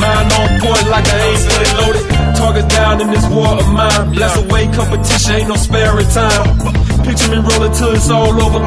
Mine 0.00 0.28
on 0.32 0.48
point 0.60 0.86
like 0.90 1.06
I 1.06 1.18
ain't 1.30 1.40
fully 1.46 1.70
loaded. 1.78 2.04
Target 2.36 2.68
down 2.70 3.00
in 3.00 3.10
this 3.10 3.26
war 3.28 3.52
of 3.58 3.68
mine. 3.68 4.12
Bless 4.12 4.36
away 4.36 4.66
competition, 4.74 5.32
ain't 5.34 5.48
no 5.48 5.56
sparing 5.56 6.08
time. 6.08 6.42
Picture 7.04 7.30
me 7.30 7.38
rolling 7.38 7.72
till 7.74 7.92
it's 7.94 8.10
all 8.10 8.34
over. 8.42 8.60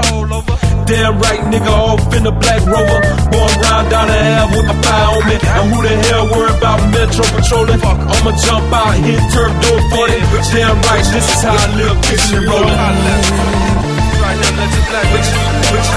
Damn 0.85 1.17
right, 1.19 1.41
nigga, 1.51 1.71
off 1.71 2.13
in 2.13 2.23
the 2.23 2.31
black 2.31 2.61
rover. 2.65 2.99
Born 3.31 3.51
round 3.63 3.89
down 3.89 4.07
the 4.07 4.19
Ave 4.19 4.51
with 4.55 4.71
a 4.71 4.77
fire 4.83 5.09
on 5.15 5.23
me. 5.27 5.35
And 5.41 5.73
who 5.73 5.77
the 5.81 5.95
hell 6.07 6.25
worry 6.31 6.51
about 6.57 6.79
Metro 6.91 7.23
patrolling? 7.33 7.81
I'ma 7.81 8.31
jump 8.45 8.71
out, 8.71 8.93
hit 9.03 9.23
turf, 9.31 9.51
do 9.63 9.69
it 9.79 9.85
for 9.91 10.05
it. 10.11 10.23
Damn 10.53 10.77
right, 10.87 11.05
this 11.11 11.25
is 11.33 11.41
how 11.41 11.55
I 11.55 11.67
live. 11.75 11.97
Picture 12.07 12.41
me 12.41 12.47
rolling. 12.47 13.92
Right 14.33 14.41
now, 14.41 14.57
let 14.57 14.73
your 14.73 14.85
black 14.89 15.05
bitch, 15.13 15.29
bitch, 15.69 15.93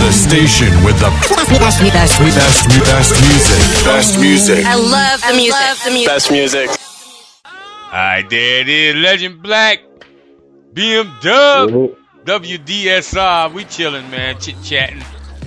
The 0.00 0.10
station 0.12 0.72
with 0.84 0.98
the 0.98 1.10
best, 1.28 1.48
best, 1.50 1.80
best, 1.94 2.18
best, 2.18 2.68
best 2.84 3.12
music. 3.22 3.84
Best 3.84 4.18
music. 4.20 4.64
I 4.66 4.74
love 4.74 5.20
the 5.22 5.34
music. 5.34 5.52
love 5.52 5.84
the 5.84 5.90
music. 5.90 6.08
Best 6.08 6.30
music. 6.32 6.70
Alright, 7.92 8.28
there 8.28 8.60
it 8.62 8.68
is. 8.68 8.94
Legend 8.96 9.40
Black. 9.42 9.78
BM 10.74 11.20
Dub. 11.22 11.70
Mhm. 11.70 11.96
WDSR. 12.24 13.52
We 13.52 13.64
chilling, 13.66 14.10
man. 14.10 14.40
Chit 14.40 14.56
chatting 14.64 15.02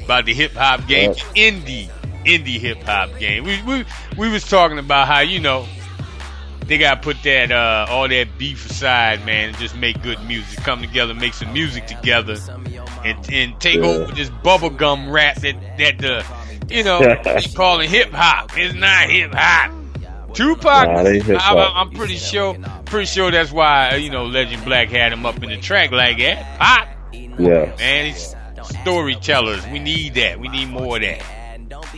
about 0.05 0.25
the 0.25 0.33
hip 0.33 0.53
hop 0.53 0.87
game. 0.87 1.11
Indie. 1.35 1.89
Indie 2.25 2.59
hip 2.59 2.81
hop 2.83 3.09
game. 3.19 3.43
We, 3.43 3.61
we 3.63 3.85
we 4.17 4.29
was 4.29 4.47
talking 4.47 4.79
about 4.79 5.07
how, 5.07 5.19
you 5.19 5.39
know, 5.39 5.65
they 6.65 6.77
gotta 6.77 7.01
put 7.01 7.21
that 7.23 7.51
uh 7.51 7.85
all 7.89 8.07
that 8.07 8.27
beef 8.37 8.69
aside, 8.69 9.25
man, 9.25 9.49
and 9.49 9.57
just 9.57 9.75
make 9.75 10.01
good 10.01 10.21
music. 10.27 10.59
Come 10.63 10.81
together, 10.81 11.13
make 11.13 11.33
some 11.33 11.51
music 11.53 11.87
together 11.87 12.37
and 13.05 13.17
and 13.31 13.59
take 13.59 13.75
Yeah. 13.77 13.85
over 13.85 14.11
this 14.13 14.29
bubblegum 14.29 15.11
rap 15.11 15.35
that 15.41 15.55
that 15.77 15.97
the 15.99 16.25
you 16.73 16.83
know 16.83 16.99
they 17.23 17.41
calling 17.53 17.89
hip 17.89 18.11
hop. 18.11 18.51
It's 18.57 18.73
not 18.75 19.09
hip 19.09 19.33
hop. 19.33 19.71
Tupac, 20.33 20.87
Nah, 20.87 21.37
I, 21.37 21.71
I'm 21.75 21.91
pretty 21.91 22.15
sure, 22.17 22.57
pretty 22.85 23.05
sure 23.05 23.29
that's 23.29 23.51
why 23.51 23.95
you 23.97 24.09
know 24.09 24.25
Legend 24.25 24.65
Black 24.65 24.89
had 24.89 25.13
him 25.13 25.27
up 25.27 25.43
in 25.43 25.49
the 25.49 25.57
track 25.57 25.91
like 25.91 26.17
that. 26.17 26.57
Pop, 26.59 26.87
Yeah. 27.13 27.75
man, 27.77 28.05
he's 28.11 28.35
storytellers. 28.81 29.65
We 29.67 29.77
need 29.79 30.15
that. 30.15 30.39
We 30.39 30.47
need 30.47 30.69
more 30.69 30.95
of 30.95 31.03
that. 31.03 31.21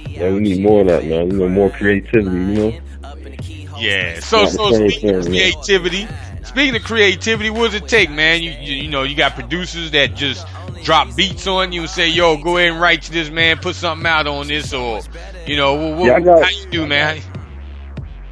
Yeah, 0.10 0.32
we 0.32 0.40
need 0.42 0.62
more 0.62 0.82
of 0.82 0.88
that, 0.88 1.06
man. 1.06 1.32
You 1.32 1.38
know, 1.38 1.48
more 1.50 1.70
creativity, 1.70 2.36
you 2.36 2.72
know? 2.72 2.74
Yeah. 3.78 4.20
So 4.20 4.46
so 4.46 4.72
speaking 4.72 5.16
of 5.16 5.26
thing, 5.26 5.34
yeah. 5.34 5.52
creativity, 5.52 6.08
speaking 6.44 6.76
of 6.76 6.84
creativity, 6.84 7.50
what 7.50 7.72
does 7.72 7.82
it 7.82 7.88
take, 7.88 8.10
man? 8.10 8.42
You, 8.42 8.52
you 8.52 8.76
you 8.84 8.90
know 8.90 9.04
you 9.04 9.16
got 9.16 9.36
producers 9.36 9.92
that 9.92 10.16
just 10.16 10.46
drop 10.84 11.16
beats 11.16 11.48
on 11.48 11.72
you 11.72 11.82
and 11.82 11.90
say, 11.90 12.08
"Yo, 12.08 12.38
go 12.38 12.58
ahead 12.58 12.72
and 12.72 12.82
write 12.82 13.02
to 13.04 13.12
this 13.12 13.30
man, 13.30 13.58
put 13.58 13.76
something 13.76 14.06
out 14.06 14.28
on 14.28 14.48
this," 14.48 14.74
or 14.74 15.02
you 15.46 15.58
know, 15.58 15.74
what, 15.74 15.98
what, 16.00 16.06
Yeah, 16.08 16.20
got- 16.20 16.44
how 16.44 16.50
you 16.50 16.70
do, 16.70 16.88
man? 16.88 17.22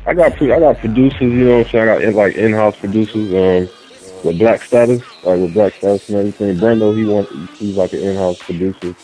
I 0.05 0.13
got 0.13 0.41
I 0.41 0.59
got 0.59 0.77
producers, 0.79 1.21
you 1.21 1.29
know 1.29 1.57
what 1.59 1.67
I'm 1.67 1.71
saying? 1.71 1.89
I 1.89 2.01
got 2.03 2.13
like 2.13 2.35
in-house 2.35 2.75
producers, 2.75 3.33
um, 3.33 3.69
with 4.23 4.39
Black 4.39 4.61
Status, 4.61 5.01
like 5.23 5.39
with 5.39 5.53
Black 5.53 5.73
Status 5.75 6.09
and 6.09 6.17
everything. 6.17 6.57
Brando, 6.57 6.95
he 6.95 7.05
wants, 7.05 7.31
he's 7.57 7.77
like 7.77 7.93
an 7.93 7.99
in-house 7.99 8.39
producer. 8.39 8.95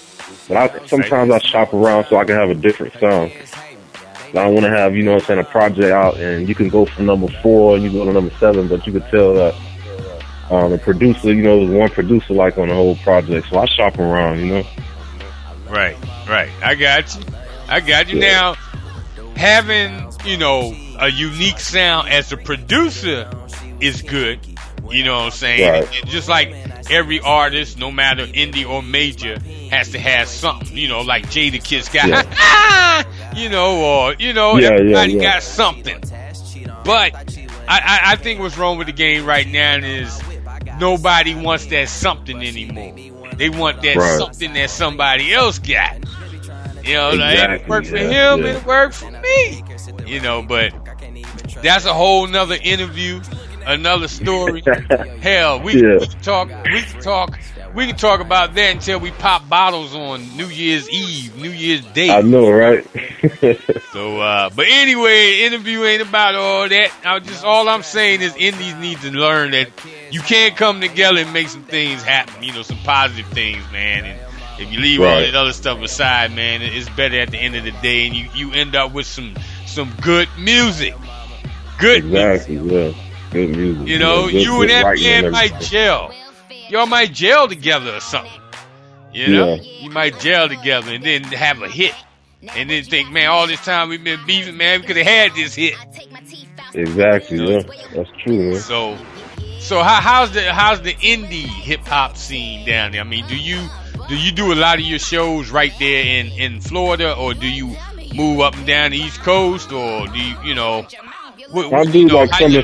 But 0.47 0.57
I, 0.57 0.85
sometimes 0.87 1.31
I 1.31 1.39
shop 1.39 1.73
around 1.73 2.05
so 2.09 2.17
I 2.17 2.25
can 2.25 2.35
have 2.35 2.49
a 2.49 2.55
different 2.55 2.93
sound. 2.99 3.31
I 4.35 4.47
want 4.47 4.65
to 4.65 4.69
have, 4.69 4.95
you 4.95 5.03
know 5.03 5.13
what 5.13 5.23
I'm 5.23 5.27
saying, 5.27 5.39
a 5.39 5.43
project 5.43 5.91
out 5.91 6.17
and 6.17 6.47
you 6.47 6.55
can 6.55 6.69
go 6.69 6.85
from 6.85 7.05
number 7.05 7.27
four 7.41 7.75
and 7.75 7.83
you 7.83 7.91
go 7.91 8.05
to 8.05 8.13
number 8.13 8.33
seven, 8.39 8.67
but 8.67 8.85
you 8.85 8.93
could 8.93 9.05
tell 9.09 9.33
that 9.33 9.55
um, 10.49 10.71
the 10.71 10.77
producer, 10.77 11.33
you 11.33 11.43
know, 11.43 11.65
there's 11.65 11.77
one 11.77 11.89
producer 11.89 12.33
like 12.33 12.57
on 12.57 12.67
the 12.67 12.75
whole 12.75 12.95
project. 12.97 13.47
So 13.49 13.57
I 13.59 13.65
shop 13.65 13.97
around, 13.97 14.39
you 14.39 14.47
know? 14.47 14.63
Right, 15.69 15.97
right. 16.27 16.49
I 16.63 16.75
got 16.75 17.15
you. 17.15 17.23
I 17.67 17.79
got 17.79 18.09
you. 18.09 18.19
Now, 18.19 18.55
having, 19.35 20.11
you 20.25 20.37
know, 20.37 20.75
a 20.99 21.09
unique 21.09 21.59
sound 21.59 22.09
as 22.09 22.31
a 22.31 22.37
producer 22.37 23.29
is 23.79 24.01
good. 24.01 24.39
You 24.89 25.03
know 25.03 25.17
what 25.17 25.25
I'm 25.25 25.31
saying? 25.31 25.85
Right. 25.85 26.05
Just 26.05 26.27
like 26.27 26.51
every 26.89 27.19
artist, 27.19 27.77
no 27.77 27.91
matter 27.91 28.25
indie 28.25 28.67
or 28.67 28.81
major, 28.81 29.39
has 29.69 29.91
to 29.91 29.99
have 29.99 30.27
something, 30.27 30.75
you 30.75 30.87
know, 30.87 31.01
like 31.01 31.27
Jadakiss 31.27 31.93
got, 31.93 33.05
you 33.35 33.49
know, 33.49 33.81
or, 33.83 34.13
you 34.15 34.33
know, 34.33 34.57
Yeah, 34.57 34.69
yeah, 34.69 34.75
everybody 34.79 35.13
yeah. 35.13 35.21
got 35.21 35.43
something. 35.43 36.01
But 36.83 37.13
I, 37.67 37.79
I, 37.79 37.99
I 38.11 38.15
think 38.15 38.39
what's 38.39 38.57
wrong 38.57 38.77
with 38.77 38.87
the 38.87 38.93
game 38.93 39.25
right 39.25 39.47
now 39.47 39.77
is 39.77 40.21
nobody 40.79 41.35
wants 41.35 41.65
that 41.67 41.89
something 41.89 42.41
anymore. 42.41 42.95
They 43.37 43.49
want 43.49 43.81
that 43.83 43.95
Right. 43.95 44.17
something 44.19 44.53
that 44.53 44.69
somebody 44.69 45.33
else 45.33 45.59
got. 45.59 45.97
You 46.83 46.93
know, 46.95 47.09
like, 47.11 47.37
it 47.39 47.59
Exactly, 47.59 47.69
worked 47.69 47.87
for 47.87 47.97
yeah, 47.97 48.33
him, 48.35 48.43
yeah. 48.43 48.51
it 48.57 48.65
worked 48.65 48.95
for 48.95 49.11
me. 49.11 49.63
You 50.05 50.19
know, 50.21 50.41
but 50.41 50.73
that's 51.61 51.85
a 51.85 51.93
whole 51.93 52.25
nother 52.27 52.57
interview, 52.61 53.21
another 53.65 54.07
story. 54.07 54.63
Hell, 55.21 55.59
we, 55.61 55.73
Yeah. 55.75 55.97
we 55.99 56.07
can 56.07 56.21
talk, 56.21 56.49
we 56.71 56.81
can 56.81 57.01
talk, 57.01 57.39
we 57.73 57.87
can 57.87 57.95
talk 57.95 58.19
about 58.19 58.55
that 58.55 58.71
until 58.75 58.99
we 58.99 59.11
pop 59.11 59.47
bottles 59.47 59.95
on 59.95 60.35
New 60.35 60.47
Year's 60.47 60.89
Eve, 60.89 61.35
New 61.35 61.51
Year's 61.51 61.85
Day. 61.87 62.09
I 62.09 62.21
know, 62.21 62.49
right? 62.49 62.85
So, 63.91 64.19
uh, 64.21 64.49
but 64.55 64.67
anyway, 64.69 65.41
interview 65.41 65.83
ain't 65.83 66.01
about 66.03 66.35
all 66.35 66.69
that. 66.69 66.91
I 67.03 67.19
just 67.19 67.43
all 67.43 67.67
I'm 67.67 67.81
saying 67.83 68.21
is 68.21 68.35
indies 68.35 68.75
need 68.75 68.99
to 69.01 69.09
learn 69.11 69.51
that 69.51 69.69
you 70.11 70.21
can't 70.21 70.55
come 70.55 70.79
together 70.79 71.17
and 71.19 71.33
make 71.33 71.47
some 71.47 71.63
things 71.63 72.03
happen. 72.03 72.43
You 72.43 72.53
know, 72.53 72.61
some 72.61 72.77
positive 72.83 73.25
things, 73.31 73.63
man. 73.71 74.05
And 74.05 74.19
if 74.61 74.71
you 74.71 74.79
leave 74.79 75.01
all 75.01 75.07
that 75.07 75.33
other 75.35 75.53
stuff 75.53 75.81
aside, 75.81 76.31
man, 76.33 76.61
it's 76.61 76.87
better 76.89 77.19
at 77.19 77.31
the 77.31 77.37
end 77.39 77.55
of 77.55 77.63
the 77.63 77.71
day, 77.71 78.05
and 78.07 78.15
you 78.15 78.29
you 78.35 78.51
end 78.53 78.75
up 78.75 78.93
with 78.93 79.07
some 79.07 79.35
some 79.65 79.91
good 80.01 80.29
music. 80.37 80.93
Good 81.79 82.05
music. 82.05 82.47
exactly, 82.47 82.55
yeah. 82.57 82.93
Good 83.31 83.49
music. 83.49 83.87
You 83.87 83.99
know, 83.99 84.29
good- 84.29 84.33
you 84.43 84.51
and 84.53 84.61
good 84.61 84.69
that 84.69 84.83
writing 84.85 85.03
man 85.23 85.31
might 85.31 85.59
gel. 85.61 86.13
Y'all 86.69 86.85
might 86.85 87.13
gel 87.13 87.47
together 87.47 87.95
or 87.95 87.99
something. 87.99 88.31
You 89.13 89.27
know, 89.27 89.55
you 89.55 89.89
might 89.89 90.19
gel 90.19 90.47
together 90.49 90.91
and 90.93 91.03
then 91.03 91.23
have 91.23 91.61
a 91.63 91.67
hit, 91.67 91.95
and 92.55 92.69
then 92.69 92.83
think, 92.83 93.09
man, 93.11 93.27
all 93.29 93.47
this 93.47 93.63
time 93.65 93.89
we've 93.89 94.03
been 94.03 94.19
beefing, 94.27 94.55
man, 94.55 94.81
we 94.81 94.87
could 94.87 94.97
have 94.97 95.07
had 95.07 95.33
this 95.33 95.55
hit. 95.55 95.73
Exactly, 96.75 97.37
yeah. 97.51 97.61
That's 97.95 98.09
true, 98.23 98.51
man. 98.51 98.59
So, 98.59 98.97
so 99.59 99.81
how, 99.81 99.99
how's 100.01 100.31
the 100.31 100.53
how's 100.53 100.81
the 100.81 100.93
indie 100.93 101.47
hip 101.47 101.81
hop 101.81 102.15
scene 102.17 102.65
down 102.67 102.91
there? 102.91 103.01
I 103.01 103.03
mean, 103.03 103.25
do 103.27 103.35
you 103.35 103.67
do 104.07 104.15
you 104.15 104.31
do 104.31 104.53
a 104.53 104.55
lot 104.55 104.77
of 104.77 104.85
your 104.85 104.99
shows 104.99 105.49
right 105.49 105.73
there 105.79 106.03
in 106.03 106.27
in 106.33 106.61
Florida, 106.61 107.15
or 107.15 107.33
do 107.33 107.47
you 107.49 107.75
move 108.13 108.41
up 108.41 108.55
and 108.55 108.67
down 108.67 108.91
the 108.91 108.97
East 108.97 109.21
Coast, 109.21 109.71
or 109.71 110.07
do 110.07 110.19
you 110.19 110.35
you 110.43 110.53
know? 110.55 110.85
What, 111.49 111.73
I 111.73 111.83
do 111.85 111.97
you 111.99 112.05
know, 112.05 112.17
like 112.19 112.33
some 112.35 112.51
you- 112.51 112.61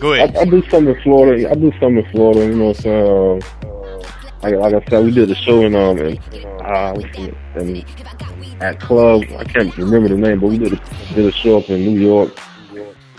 Go 0.00 0.14
I, 0.18 0.24
ahead. 0.24 0.36
I 0.36 0.44
do 0.44 0.62
some 0.70 0.88
in 0.88 0.98
Florida. 1.02 1.50
I 1.50 1.54
do 1.54 1.72
some 1.80 1.98
in 1.98 2.04
Florida. 2.06 2.46
You 2.46 2.56
know 2.56 2.64
what 2.66 2.76
I'm 2.78 2.82
saying? 2.82 3.42
Um, 3.64 4.00
like, 4.42 4.54
like 4.56 4.74
I 4.82 4.90
said, 4.90 5.04
we 5.04 5.10
did 5.12 5.30
a 5.30 5.34
show 5.34 5.62
in 5.64 5.74
um 5.74 5.98
in, 5.98 6.18
uh, 6.64 6.94
in 7.56 7.84
at 8.60 8.80
club. 8.80 9.22
I 9.38 9.44
can't 9.44 9.76
remember 9.76 10.08
the 10.08 10.16
name, 10.16 10.40
but 10.40 10.48
we 10.48 10.58
did 10.58 10.72
a, 10.74 11.14
did 11.14 11.26
a 11.26 11.32
show 11.32 11.58
up 11.58 11.68
in 11.68 11.84
New 11.84 12.00
York. 12.00 12.32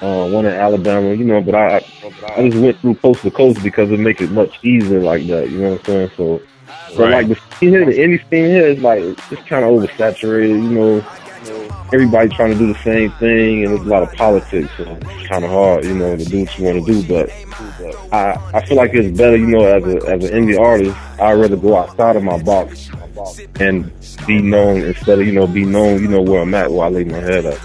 Uh, 0.01 0.27
one 0.27 0.45
in 0.45 0.53
Alabama. 0.53 1.13
You 1.13 1.25
know, 1.25 1.41
but 1.41 1.55
I 1.55 1.77
I 2.35 2.49
just 2.49 2.57
went 2.57 2.79
through 2.81 2.95
coast 2.95 3.21
to 3.21 3.31
coast 3.31 3.61
because 3.63 3.91
it 3.91 3.99
makes 3.99 4.21
it 4.21 4.31
much 4.31 4.59
easier 4.63 5.01
like 5.01 5.27
that. 5.27 5.49
You 5.49 5.59
know 5.59 5.71
what 5.71 5.79
I'm 5.81 5.85
saying? 5.85 6.11
So. 6.17 6.41
So 6.95 7.03
Right. 7.03 7.11
like 7.11 7.27
the 7.29 7.35
scene 7.57 7.69
here, 7.69 7.85
the 7.85 7.93
indie 7.93 8.19
scene 8.29 8.47
here 8.49 8.67
is 8.67 8.79
like 8.79 9.01
it's 9.31 9.41
kind 9.47 9.63
of 9.63 9.71
oversaturated. 9.71 10.61
You 10.61 10.75
know, 10.77 11.05
everybody 11.93 12.29
trying 12.29 12.51
to 12.51 12.57
do 12.57 12.71
the 12.71 12.79
same 12.79 13.11
thing, 13.13 13.65
and 13.65 13.73
there's 13.73 13.85
a 13.85 13.89
lot 13.89 14.03
of 14.03 14.11
politics, 14.13 14.69
so 14.77 14.83
it's 14.83 15.27
kind 15.27 15.43
of 15.43 15.51
hard, 15.51 15.85
you 15.85 15.95
know, 15.95 16.15
to 16.15 16.25
do 16.25 16.41
what 16.41 16.57
you 16.57 16.65
want 16.65 16.85
to 16.85 16.93
do. 16.93 17.07
But 17.07 17.29
I 18.13 18.33
I 18.53 18.65
feel 18.65 18.77
like 18.77 18.93
it's 18.93 19.17
better, 19.17 19.37
you 19.37 19.47
know, 19.47 19.65
as 19.65 19.83
a 19.83 19.97
as 20.09 20.29
an 20.29 20.31
indie 20.31 20.59
artist, 20.59 20.95
I'd 21.19 21.33
rather 21.33 21.57
go 21.57 21.77
outside 21.77 22.15
of 22.15 22.23
my 22.23 22.41
box 22.41 22.89
and 23.59 23.91
be 24.25 24.41
known 24.41 24.81
instead 24.81 25.19
of 25.19 25.25
you 25.25 25.33
know 25.33 25.47
be 25.47 25.65
known, 25.65 26.01
you 26.01 26.07
know, 26.07 26.21
where 26.21 26.41
I'm 26.41 26.53
at, 26.53 26.71
where 26.71 26.85
I 26.85 26.89
lay 26.89 27.03
my 27.03 27.17
head 27.19 27.45
at. 27.45 27.59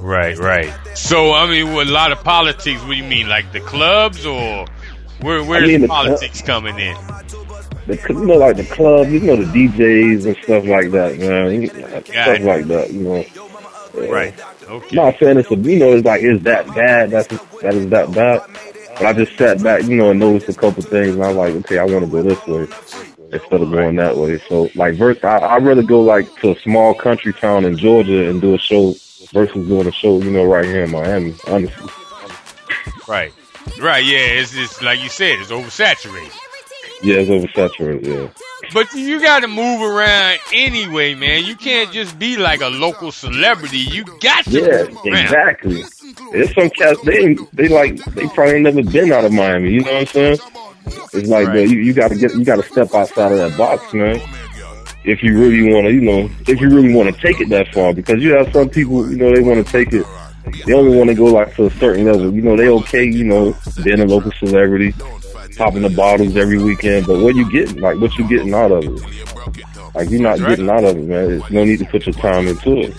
Right, 0.00 0.38
right. 0.38 0.72
So 0.94 1.32
I 1.32 1.48
mean, 1.48 1.74
with 1.74 1.88
a 1.88 1.92
lot 1.92 2.12
of 2.12 2.22
politics. 2.22 2.80
What 2.82 2.90
do 2.90 2.94
you 2.94 3.04
mean, 3.04 3.28
like 3.28 3.52
the 3.52 3.60
clubs, 3.60 4.24
or 4.24 4.66
where 5.20 5.42
where's 5.42 5.66
mean, 5.66 5.80
the 5.80 5.86
the 5.86 5.88
politics 5.88 6.42
coming 6.42 6.78
in? 6.78 6.96
The, 7.86 8.04
you 8.08 8.26
know, 8.26 8.34
like 8.34 8.56
the 8.56 8.64
club, 8.64 9.08
you 9.08 9.20
know, 9.20 9.36
the 9.36 9.44
DJs 9.44 10.26
and 10.26 10.36
stuff 10.42 10.64
like 10.64 10.90
that, 10.90 11.18
man, 11.18 11.66
stuff 11.68 12.06
Gotcha. 12.06 12.44
like 12.44 12.64
that, 12.66 12.92
you 12.92 13.02
know. 13.02 13.24
Right. 14.10 14.34
Okay. 14.68 14.96
Not 14.96 15.18
saying 15.18 15.38
it's 15.38 15.50
a, 15.50 15.56
you 15.56 15.78
know, 15.78 15.92
it's 15.92 16.04
like, 16.04 16.22
is 16.22 16.42
that 16.42 16.66
bad? 16.74 17.10
That's 17.10 17.28
that 17.28 17.74
is 17.74 17.88
that 17.90 18.12
bad. 18.12 18.42
But 18.94 19.06
I 19.06 19.12
just 19.12 19.36
sat 19.38 19.62
back, 19.62 19.84
you 19.84 19.96
know, 19.96 20.10
and 20.10 20.20
noticed 20.20 20.48
a 20.48 20.54
couple 20.54 20.82
things, 20.82 21.14
and 21.14 21.24
I'm 21.24 21.36
like, 21.36 21.54
okay, 21.54 21.78
I 21.78 21.84
want 21.84 22.04
to 22.04 22.10
go 22.10 22.22
this 22.22 22.44
way 22.46 22.66
instead 23.32 23.60
of 23.60 23.70
going 23.70 23.96
that 23.96 24.16
way. 24.16 24.38
So, 24.48 24.70
like, 24.74 24.94
verse, 24.94 25.22
I, 25.22 25.38
I'd 25.38 25.64
rather 25.64 25.82
go 25.82 26.00
like 26.00 26.34
to 26.40 26.52
a 26.52 26.60
small 26.60 26.94
country 26.94 27.32
town 27.32 27.64
in 27.64 27.76
Georgia 27.76 28.28
and 28.28 28.40
do 28.40 28.54
a 28.54 28.58
show 28.58 28.94
versus 29.32 29.66
doing 29.68 29.86
a 29.86 29.92
show, 29.92 30.18
you 30.20 30.30
know, 30.30 30.44
right 30.44 30.64
here 30.64 30.84
in 30.84 30.90
Miami. 30.90 31.34
Honestly, 31.46 31.90
Right. 33.06 33.32
Right. 33.80 34.04
Yeah. 34.04 34.18
It's 34.18 34.54
it's 34.54 34.82
like 34.82 35.00
you 35.00 35.08
said. 35.08 35.38
It's 35.38 35.50
oversaturated. 35.50 36.32
Yeah, 37.02 37.16
it's 37.16 37.30
oversaturated. 37.30 38.06
Yeah. 38.06 38.28
But 38.72 38.92
you 38.94 39.20
got 39.20 39.40
to 39.40 39.48
move 39.48 39.80
around 39.82 40.38
anyway, 40.52 41.14
man. 41.14 41.44
You 41.44 41.54
can't 41.56 41.92
just 41.92 42.18
be 42.18 42.36
like 42.36 42.60
a 42.60 42.68
local 42.68 43.12
celebrity. 43.12 43.78
You 43.78 44.04
got 44.20 44.44
to 44.46 44.50
Yeah, 45.04 45.22
exactly. 45.22 45.84
There's 46.32 46.52
some 46.54 46.70
cats 46.70 47.00
they 47.02 47.36
they 47.52 47.68
like 47.68 47.96
they 48.14 48.26
probably 48.28 48.60
never 48.60 48.82
been 48.82 49.12
out 49.12 49.24
of 49.24 49.32
Miami. 49.32 49.70
You 49.70 49.80
know 49.82 49.92
what 49.92 50.00
I'm 50.00 50.06
saying? 50.06 50.38
It's 51.12 51.28
like, 51.28 51.48
Right. 51.48 51.68
you, 51.68 51.78
you 51.78 51.92
got 51.92 52.08
to 52.08 52.16
get 52.16 52.34
you 52.34 52.44
got 52.44 52.56
to 52.56 52.62
step 52.62 52.94
outside 52.94 53.32
of 53.32 53.38
that 53.38 53.56
box, 53.58 53.92
man. 53.92 54.20
If 55.04 55.22
you 55.22 55.38
really 55.38 55.72
want 55.72 55.86
to, 55.86 55.92
you 55.92 56.00
know, 56.00 56.28
if 56.48 56.60
you 56.60 56.68
really 56.68 56.92
want 56.92 57.14
to 57.14 57.20
take 57.20 57.40
it 57.40 57.48
that 57.50 57.72
far, 57.72 57.92
because 57.94 58.20
you 58.22 58.36
have 58.36 58.52
some 58.52 58.68
people, 58.68 59.08
you 59.08 59.16
know, 59.16 59.32
they 59.32 59.40
want 59.40 59.64
to 59.64 59.70
take 59.72 59.92
it. 59.92 60.04
They 60.64 60.72
only 60.72 60.96
want 60.96 61.08
to 61.10 61.14
go 61.14 61.26
like 61.26 61.54
to 61.56 61.66
a 61.66 61.70
certain 61.72 62.04
level. 62.06 62.32
You 62.32 62.42
know, 62.42 62.56
they 62.56 62.68
okay, 62.68 63.04
you 63.04 63.24
know, 63.24 63.56
being 63.84 64.00
a 64.00 64.04
local 64.06 64.32
celebrity, 64.32 64.92
popping 65.56 65.82
the 65.82 65.90
bottles 65.90 66.36
every 66.36 66.58
weekend. 66.62 67.06
But 67.06 67.20
what 67.20 67.34
you 67.34 67.50
getting? 67.50 67.80
Like, 67.80 67.98
what 67.98 68.16
you 68.18 68.28
getting 68.28 68.54
out 68.54 68.72
of 68.72 68.84
it? 68.84 69.94
Like, 69.94 70.10
you're 70.10 70.20
not 70.20 70.38
Right. 70.40 70.50
getting 70.50 70.68
out 70.68 70.84
of 70.84 70.96
it, 70.96 71.04
man. 71.04 71.28
There's 71.28 71.50
no 71.50 71.64
need 71.64 71.78
to 71.78 71.84
put 71.86 72.06
your 72.06 72.12
time 72.14 72.46
into 72.46 72.80
it. 72.80 72.94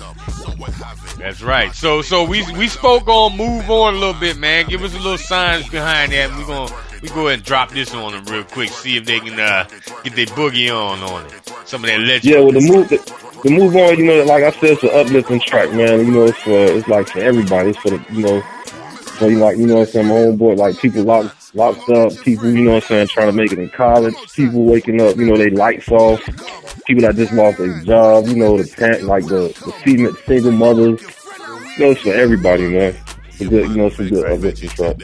That's 1.20 1.42
right. 1.42 1.74
So 1.74 2.02
so 2.02 2.24
we 2.24 2.44
we 2.54 2.68
spoke 2.68 3.08
on 3.08 3.36
move 3.36 3.70
on 3.70 3.96
a 3.96 3.98
little 3.98 4.14
bit, 4.20 4.38
man. 4.38 4.66
Give 4.68 4.84
us 4.84 4.94
a 4.94 4.98
little 4.98 5.18
signs 5.18 5.68
behind 5.70 6.12
that. 6.12 6.30
And 6.30 6.38
we 6.38 6.46
gonna 6.46 6.74
we 7.02 7.10
go 7.10 7.28
ahead 7.28 7.40
and 7.40 7.44
drop 7.44 7.72
this 7.72 7.94
on 7.94 8.12
them 8.14 8.24
real 8.26 8.44
quick. 8.44 8.70
See 8.70 8.98
if 8.98 9.06
they 9.06 9.20
can 9.20 9.40
uh, 9.40 9.68
get 10.04 10.16
their 10.16 10.26
boogie 10.28 10.70
on 10.72 11.00
on 11.04 11.26
it. 11.26 11.32
Some 11.66 11.84
of 11.84 11.90
that 11.90 12.00
legend. 12.00 12.24
Yeah, 12.24 12.40
well, 12.40 12.52
the 12.52 12.62
move, 12.62 12.90
the, 12.90 12.98
the 13.44 13.50
move 13.52 13.76
on, 13.76 13.98
you 13.98 14.06
know, 14.06 14.24
like 14.24 14.44
I 14.44 14.52
said, 14.52 14.72
it's 14.72 14.84
an 14.84 14.90
uplifting 14.94 15.40
track, 15.42 15.72
man. 15.74 16.06
You 16.06 16.12
know, 16.12 16.26
it's 16.26 16.38
for, 16.40 16.52
it's 16.52 16.88
like 16.88 17.08
for 17.08 17.20
everybody. 17.20 17.72
It's 17.72 17.80
for 17.80 17.90
the, 17.92 18.04
you 18.12 18.22
know, 18.22 18.44
so 19.18 19.28
you 19.28 19.40
like, 19.40 19.58
you 19.58 19.66
know 19.66 19.76
what 19.76 19.88
I'm 19.88 19.94
saying, 19.94 20.08
my 20.08 20.14
homeboy, 20.14 20.58
like 20.58 20.78
people 20.80 21.04
locked, 21.04 21.56
locked 21.56 21.90
up, 21.90 22.16
people, 22.24 22.48
you 22.50 22.64
know 22.64 22.76
what 22.76 22.84
I'm 22.84 22.88
saying, 22.88 23.08
trying 23.08 23.28
to 23.28 23.34
make 23.34 23.52
it 23.52 23.60
in 23.60 23.70
college, 23.70 24.16
people 24.34 24.64
waking 24.64 25.02
up, 25.02 25.18
you 25.18 25.26
know, 25.26 25.38
they 25.38 25.50
lights 25.50 25.90
off, 25.90 26.24
people 26.86 27.02
that 27.02 27.16
just 27.16 27.34
lost 27.34 27.58
their 27.58 27.82
job, 27.84 28.28
you 28.28 28.36
know, 28.36 28.58
the 28.62 28.68
parent, 28.76 29.04
like 29.04 29.26
the, 29.26 29.48
the 29.66 29.72
female, 29.84 30.16
single 30.26 30.52
mothers. 30.52 31.02
You 31.78 31.86
know, 31.86 31.92
it's 31.92 32.02
for 32.02 32.14
everybody, 32.14 32.70
man. 32.70 32.96
It's 33.30 33.50
good, 33.50 33.70
you 33.70 33.76
know, 33.76 33.88
it's 33.88 33.98
good 33.98 34.70
track. 34.76 34.98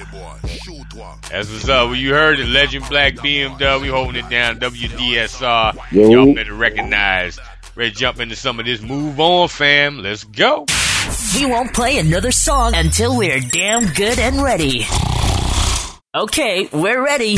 That's 1.30 1.52
what's 1.52 1.70
up. 1.70 1.88
Well, 1.88 1.96
you 1.96 2.14
heard 2.14 2.40
it. 2.40 2.48
Legend 2.48 2.88
Black 2.90 3.16
BMW 3.16 3.90
holding 3.90 4.24
it 4.24 4.30
down. 4.30 4.60
WDSR. 4.60 5.92
Yo. 5.92 6.10
Y'all 6.10 6.34
better 6.36 6.54
recognize. 6.54 7.40
Ready 7.76 7.92
to 7.92 7.98
jump 7.98 8.20
into 8.20 8.36
some 8.36 8.60
of 8.60 8.66
this 8.66 8.82
move 8.82 9.20
on, 9.20 9.48
fam. 9.48 10.00
Let's 10.00 10.24
go. 10.24 10.68
We 11.36 11.46
won't 11.48 11.74
play 11.74 11.98
another 11.98 12.32
song 12.32 12.74
until 12.76 13.18
we're 13.18 13.40
damn 13.40 13.86
good 13.94 14.20
and 14.20 14.42
ready. 14.42 14.86
Okay, 16.14 16.70
we're 16.72 17.04
ready. 17.04 17.38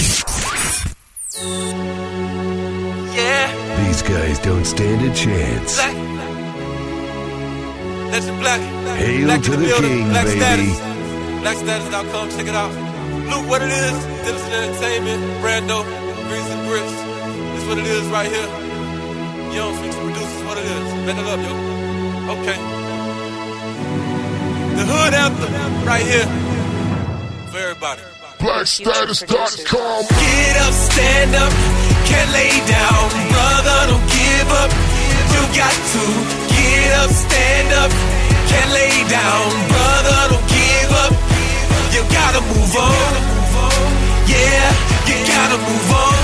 Yeah, 3.15 3.85
These 3.85 4.01
guys 4.01 4.39
don't 4.39 4.65
stand 4.65 5.01
a 5.09 5.13
chance. 5.15 5.75
black. 5.75 5.95
Legend 8.11 8.39
black. 8.41 8.61
Hail 8.99 9.25
black 9.25 9.41
to 9.43 9.53
in 9.53 9.59
the 9.61 9.65
building. 9.67 9.91
king, 9.91 10.09
black 10.09 10.25
baby. 10.25 10.39
status. 10.39 10.79
Blackstatus.com, 11.41 12.29
check 12.31 12.47
it 12.47 12.55
out. 12.55 12.71
Look 13.31 13.47
what 13.49 13.61
it 13.61 13.69
is. 13.71 13.95
Dillison 14.25 14.51
Entertainment, 14.51 15.23
Brando, 15.41 15.83
Grease 16.27 16.49
and 16.51 16.67
Grips. 16.67 16.95
This 17.55 17.65
what 17.67 17.77
it 17.77 17.85
is 17.87 18.03
right 18.07 18.29
here. 18.29 18.49
Young 19.55 19.73
future 19.81 20.01
producers, 20.01 20.43
what 20.43 20.57
it 20.57 20.65
is. 20.65 20.93
Bet 21.05 21.17
it 21.17 21.25
up, 21.25 21.39
yo. 21.39 21.53
Okay. 22.41 22.74
Anthem, 25.25 25.49
right 25.89 26.05
here. 26.05 26.29
For 27.49 27.57
everybody. 27.57 28.01
Blackstatus.com. 28.37 30.05
Get 30.05 30.55
up, 30.61 30.69
stand 30.69 31.33
up, 31.33 31.49
can't 32.05 32.29
lay 32.29 32.53
down. 32.69 33.09
Brother, 33.33 33.77
don't 33.89 34.05
give 34.05 34.49
up. 34.53 34.69
You 35.33 35.41
got 35.57 35.73
to 35.73 36.03
get 36.53 36.89
up, 37.01 37.09
stand 37.09 37.73
up, 37.73 37.89
can't 38.53 38.69
lay 38.77 38.93
down. 39.09 39.49
Brother, 39.73 40.37
don't 40.37 40.45
give 40.45 40.91
up. 40.93 41.13
You 41.89 42.05
gotta 42.13 42.41
move 42.53 42.73
on. 42.77 43.09
Yeah, 44.29 44.69
you 45.09 45.17
gotta 45.25 45.57
move 45.57 45.89
on. 45.89 46.21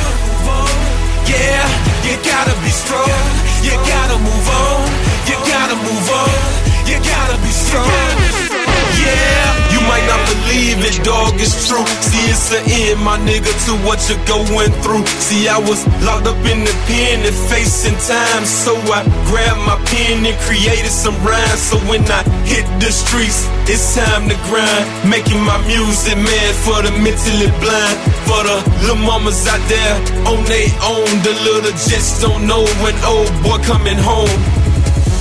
Yeah, 1.26 1.66
you 2.06 2.22
gotta 2.22 2.54
be 2.62 2.70
strong. 2.70 3.18
You 3.66 3.74
gotta 3.82 4.18
move 4.22 4.48
on. 4.62 4.86
You 5.26 5.38
gotta 5.50 5.78
move 5.90 6.08
on. 6.22 6.38
You 6.86 6.98
gotta 7.02 7.38
be 7.42 7.50
strong. 7.50 8.61
Yeah, 9.02 9.74
you 9.74 9.82
might 9.88 10.06
not 10.08 10.22
believe 10.28 10.80
it, 10.86 11.04
dog, 11.04 11.36
it's 11.38 11.68
true. 11.68 11.86
See, 12.04 12.26
it's 12.30 12.50
the 12.50 12.60
end, 12.62 13.02
my 13.02 13.18
nigga, 13.22 13.52
to 13.68 13.74
what 13.86 14.00
you're 14.10 14.22
going 14.26 14.72
through. 14.84 15.06
See, 15.20 15.48
I 15.48 15.58
was 15.58 15.86
locked 16.04 16.28
up 16.28 16.40
in 16.46 16.64
the 16.64 16.76
pen 16.88 17.26
and 17.26 17.38
facing 17.50 17.98
time. 18.06 18.44
So 18.46 18.76
I 18.92 19.04
grabbed 19.30 19.64
my 19.66 19.78
pen 19.90 20.26
and 20.26 20.38
created 20.46 20.92
some 20.92 21.16
rhymes. 21.24 21.62
So 21.62 21.78
when 21.90 22.04
I 22.10 22.24
hit 22.46 22.66
the 22.80 22.92
streets, 22.92 23.48
it's 23.68 23.96
time 23.96 24.30
to 24.30 24.38
grind. 24.50 24.86
Making 25.10 25.42
my 25.42 25.58
music, 25.68 26.18
man, 26.18 26.52
for 26.66 26.82
the 26.84 26.92
mentally 27.02 27.52
blind. 27.64 27.98
For 28.28 28.42
the 28.44 28.58
little 28.86 29.02
mamas 29.02 29.46
out 29.48 29.62
there 29.68 29.96
on 30.28 30.44
they 30.46 30.68
own. 30.84 31.10
The 31.24 31.34
little 31.48 31.72
just 31.90 32.22
don't 32.22 32.48
know 32.48 32.64
when 32.84 32.96
old 33.04 33.32
boy 33.44 33.60
coming 33.64 33.98
home. 33.98 34.61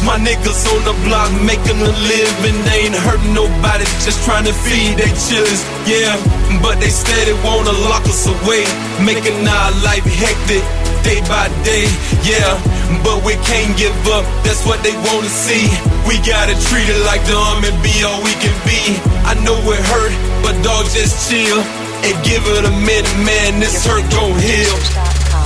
My 0.00 0.16
niggas 0.16 0.64
on 0.72 0.80
the 0.88 0.96
block 1.04 1.28
making 1.44 1.76
a 1.76 1.92
living. 1.92 2.56
They 2.64 2.88
ain't 2.88 2.96
hurting 2.96 3.34
nobody, 3.34 3.84
just 4.00 4.24
trying 4.24 4.44
to 4.48 4.54
feed 4.64 4.96
they 4.96 5.12
chillers. 5.12 5.62
Yeah, 5.84 6.16
but 6.64 6.80
they 6.80 6.88
steady 6.88 7.36
wanna 7.44 7.72
lock 7.86 8.04
us 8.08 8.26
away, 8.26 8.64
making 9.04 9.36
our 9.46 9.70
life 9.84 10.04
hectic 10.04 10.64
day 11.04 11.20
by 11.28 11.52
day. 11.68 11.84
Yeah, 12.24 12.56
but 13.04 13.22
we 13.24 13.36
can't 13.44 13.76
give 13.76 13.94
up. 14.08 14.24
That's 14.42 14.64
what 14.64 14.80
they 14.82 14.96
wanna 15.12 15.28
see. 15.28 15.68
We 16.08 16.16
gotta 16.24 16.56
treat 16.68 16.88
it 16.88 17.00
like 17.04 17.20
dumb 17.28 17.60
and 17.64 17.76
be 17.84 17.92
all 18.02 18.24
we 18.24 18.32
can 18.40 18.56
be. 18.64 18.96
I 19.28 19.36
know 19.44 19.56
it 19.68 19.82
hurt, 19.92 20.14
but 20.42 20.56
dog, 20.64 20.88
just 20.96 21.28
chill 21.28 21.60
and 22.06 22.16
give 22.24 22.42
it 22.56 22.64
a 22.64 22.74
minute, 22.88 23.16
man. 23.20 23.60
This 23.60 23.84
hurt 23.84 24.04
gon' 24.10 24.32
heal. 24.40 24.76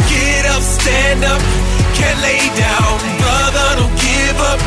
Get 0.09 0.47
up, 0.47 0.63
stand 0.63 1.25
up, 1.25 1.43
can't 1.99 2.21
lay 2.21 2.43
down, 2.55 2.95
brother, 3.23 3.67
don't 3.79 3.97
give 3.97 4.39
up. 4.51 4.61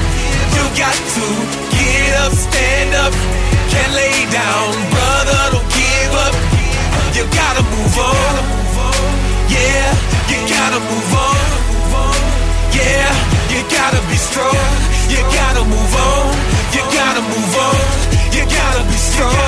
You 0.56 0.64
got 0.80 0.96
to 0.96 1.26
get 1.76 2.12
up, 2.24 2.34
stand 2.34 2.92
up, 2.96 3.14
can't 3.72 3.94
lay 3.94 4.18
down, 4.32 4.68
brother, 4.94 5.42
don't 5.54 5.70
give 5.76 6.14
up. 6.26 6.34
You 7.16 7.24
gotta 7.34 7.64
move 7.74 7.96
on, 7.98 8.34
yeah, 9.50 9.90
you 10.30 10.38
gotta 10.48 10.80
move 10.80 11.12
on, 11.18 11.38
yeah, 12.78 13.10
you 13.52 13.60
gotta 13.74 14.02
be 14.10 14.18
strong, 14.18 14.70
you 15.10 15.22
gotta 15.34 15.64
move 15.66 15.94
on, 15.96 16.30
you 16.76 16.84
gotta 16.94 17.22
move 17.34 17.54
on, 17.68 17.80
you 18.36 18.44
gotta 18.46 18.84
be 18.86 18.98
strong. 18.98 19.47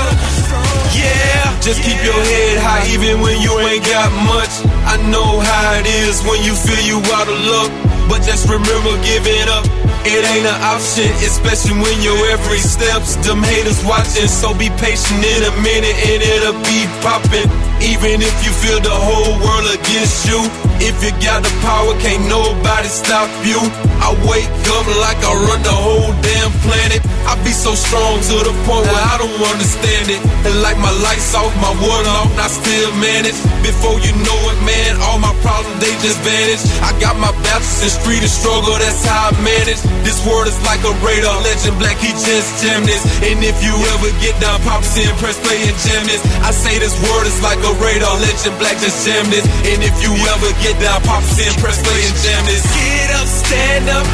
Just 1.60 1.84
keep 1.84 2.00
your 2.08 2.16
head 2.16 2.56
high 2.64 2.88
even 2.96 3.20
when 3.20 3.36
you 3.44 3.52
ain't 3.60 3.84
got 3.84 4.08
much. 4.24 4.64
I 4.88 4.96
know 5.12 5.44
how 5.44 5.76
it 5.76 5.86
is 5.86 6.24
when 6.24 6.40
you 6.42 6.56
feel 6.56 6.80
you 6.88 7.04
out 7.12 7.28
of 7.28 7.36
luck. 7.36 7.72
But 8.08 8.24
just 8.24 8.48
remember, 8.48 8.96
give 9.04 9.28
it 9.28 9.48
up. 9.52 9.68
It 10.08 10.24
ain't 10.24 10.48
an 10.48 10.60
option, 10.64 11.12
especially 11.20 11.76
when 11.76 12.00
your 12.02 12.16
every 12.32 12.64
steps. 12.64 13.20
Them 13.28 13.44
haters 13.44 13.84
watching, 13.84 14.32
so 14.32 14.56
be 14.56 14.72
patient 14.80 15.20
in 15.20 15.44
a 15.46 15.54
minute 15.60 15.94
and 16.08 16.24
it'll 16.24 16.58
be 16.64 16.88
popping. 17.04 17.52
Even 17.84 18.24
if 18.24 18.36
you 18.42 18.52
feel 18.64 18.80
the 18.80 18.96
whole 18.96 19.36
world 19.44 19.68
against 19.76 20.26
you, 20.26 20.40
if 20.80 20.96
you 21.04 21.12
got 21.20 21.44
the 21.44 21.52
power, 21.60 21.92
can't 22.00 22.24
nobody 22.32 22.88
stop 22.88 23.28
you. 23.44 23.89
I 24.00 24.16
wake 24.28 24.50
up 24.74 24.86
like 25.04 25.20
I 25.22 25.34
run 25.48 25.62
the 25.64 25.76
whole 25.76 26.14
damn 26.24 26.52
planet. 26.64 27.02
I 27.30 27.38
be 27.46 27.54
so 27.54 27.76
strong 27.76 28.18
to 28.18 28.36
the 28.42 28.54
point 28.66 28.88
where 28.90 29.06
I 29.06 29.22
don't 29.22 29.38
understand 29.38 30.10
it. 30.10 30.22
And 30.48 30.56
like 30.66 30.80
my 30.82 30.90
lights 31.06 31.36
off, 31.36 31.52
my 31.62 31.74
water 31.78 32.10
off, 32.10 32.32
and 32.32 32.42
I 32.42 32.50
still 32.50 32.92
manage. 32.98 33.38
Before 33.62 34.00
you 34.02 34.16
know 34.24 34.40
it, 34.50 34.60
man, 34.66 34.98
all 35.06 35.20
my 35.20 35.36
problems 35.44 35.78
they 35.84 35.94
just 36.02 36.18
vanish. 36.24 36.64
I 36.82 36.96
got 36.98 37.20
my 37.20 37.30
battles 37.44 37.84
in 37.84 37.92
street 37.92 38.24
of 38.24 38.32
struggle, 38.32 38.74
that's 38.80 39.04
how 39.06 39.30
I 39.30 39.32
manage. 39.44 39.82
This 40.02 40.18
world 40.26 40.48
is 40.48 40.58
like 40.64 40.82
a 40.88 40.94
radar, 41.04 41.38
legend 41.44 41.78
black, 41.78 42.00
he 42.00 42.16
just 42.16 42.50
jammed 42.64 42.88
this. 42.88 43.04
And 43.22 43.44
if 43.44 43.62
you 43.62 43.76
ever 43.94 44.10
get 44.24 44.34
down, 44.40 44.58
pop 44.64 44.82
in, 44.96 45.12
press 45.20 45.38
play 45.44 45.60
and 45.70 45.78
jam 45.84 46.08
this. 46.08 46.24
I 46.42 46.50
say 46.56 46.80
this 46.80 46.96
word 47.04 47.28
is 47.28 47.38
like 47.44 47.60
a 47.62 47.74
radar, 47.84 48.16
legend 48.24 48.56
black, 48.58 48.80
just 48.80 49.06
jam 49.06 49.28
this. 49.30 49.46
And 49.68 49.84
if 49.84 49.96
you 50.02 50.12
ever 50.34 50.50
get 50.64 50.80
down, 50.80 51.04
pop 51.04 51.22
in, 51.38 51.52
press 51.60 51.78
play 51.84 52.00
and 52.00 52.18
jam 52.24 52.42
this. 52.48 52.64
Get 52.74 53.10
up, 53.14 53.28
stand 53.28 53.89
up, 53.90 54.06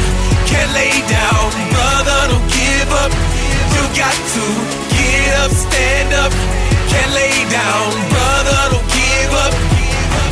can't 0.48 0.72
lay 0.72 0.94
down, 1.06 1.44
brother, 1.72 2.18
don't 2.32 2.48
give 2.48 2.90
up. 3.02 3.12
You 3.74 3.82
got 3.96 4.16
to 4.16 4.44
get 4.96 5.32
up, 5.42 5.50
stand 5.52 6.10
up, 6.14 6.32
can't 6.88 7.12
lay 7.12 7.36
down, 7.50 7.88
brother, 8.12 8.58
don't 8.72 8.88
give 8.90 9.32
up. 9.44 9.52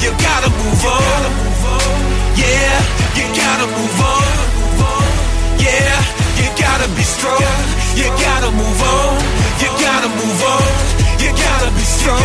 You 0.04 0.11
gotta 0.20 0.50
move 0.50 0.85
on. 0.85 1.20
Yeah, 2.37 2.76
you 3.16 3.24
gotta 3.33 3.66
move 3.66 4.00
on. 4.00 4.44
Yeah, 5.59 5.96
you 6.40 6.48
gotta 6.61 6.88
be 6.96 7.02
strong. 7.02 7.40
You 7.96 8.09
gotta 8.20 8.50
move 8.50 8.80
on. 8.83 9.16
You 9.62 9.68
gotta 9.80 10.09
move 10.09 10.42
on. 10.42 10.93
You 11.24 11.32
gotta 11.32 11.70
be 11.72 11.84
strong. 11.88 12.20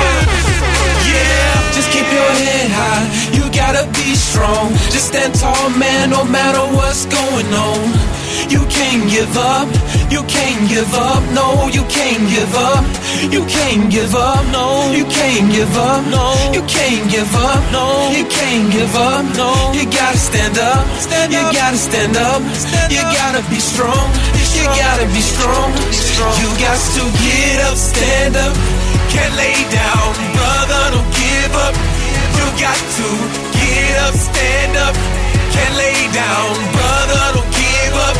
Yeah, 1.08 1.72
just 1.72 1.90
keep 1.90 2.04
your 2.12 2.32
head 2.44 2.68
high. 2.68 3.08
You 3.32 3.48
gotta 3.56 3.88
be 3.96 4.12
strong. 4.14 4.76
Just 4.92 5.08
stand 5.08 5.34
tall, 5.36 5.70
man, 5.80 6.10
no 6.10 6.26
matter 6.26 6.60
what's 6.76 7.06
going 7.08 7.48
on. 7.48 7.80
You 8.52 8.60
can't 8.68 9.08
give 9.10 9.38
up. 9.38 9.72
You 10.12 10.22
can't 10.28 10.68
give 10.68 10.92
up. 10.94 11.24
No, 11.32 11.72
you 11.72 11.84
can't 11.88 12.28
give 12.28 12.54
up. 12.56 12.84
You 13.32 13.46
can't 13.48 13.90
give 13.90 14.16
up. 14.16 14.44
No, 14.52 14.92
you 14.92 15.06
can't 15.06 15.48
give 15.50 15.76
up. 15.78 16.04
No, 16.12 16.36
you 16.52 16.64
can't 16.68 17.10
give 17.10 17.32
up. 17.36 17.64
No, 17.72 18.12
you 18.12 18.26
can't 18.28 18.68
give 18.72 18.96
up. 18.96 19.24
No, 19.40 19.72
you 19.72 19.86
gotta 19.88 20.18
stand 20.18 20.58
up. 20.60 20.84
Stand 21.00 21.32
you 21.32 21.40
gotta 21.56 21.78
stand 21.78 22.18
up. 22.18 22.42
you 22.92 23.00
gotta 23.16 23.48
be 23.50 23.60
strong. 23.64 24.12
You 24.60 24.66
gotta 24.76 25.08
be 25.16 25.22
strong. 25.22 25.72
You 26.42 26.50
got 26.60 26.80
to 26.96 27.04
get 27.24 27.64
up, 27.64 27.78
stand 27.78 28.36
up. 28.36 28.79
Can't 29.14 29.36
lay 29.36 29.58
down, 29.70 30.10
brother. 30.38 30.84
Don't 30.94 31.12
give 31.18 31.54
up. 31.66 31.76
You 32.38 32.46
got 32.62 32.78
to 32.78 33.08
get 33.58 33.96
up, 34.06 34.14
stand 34.14 34.74
up. 34.78 34.96
Can't 35.54 35.76
lay 35.82 36.00
down, 36.14 36.54
brother. 36.76 37.24
Don't 37.36 37.52
give 37.52 37.96
up. 38.08 38.16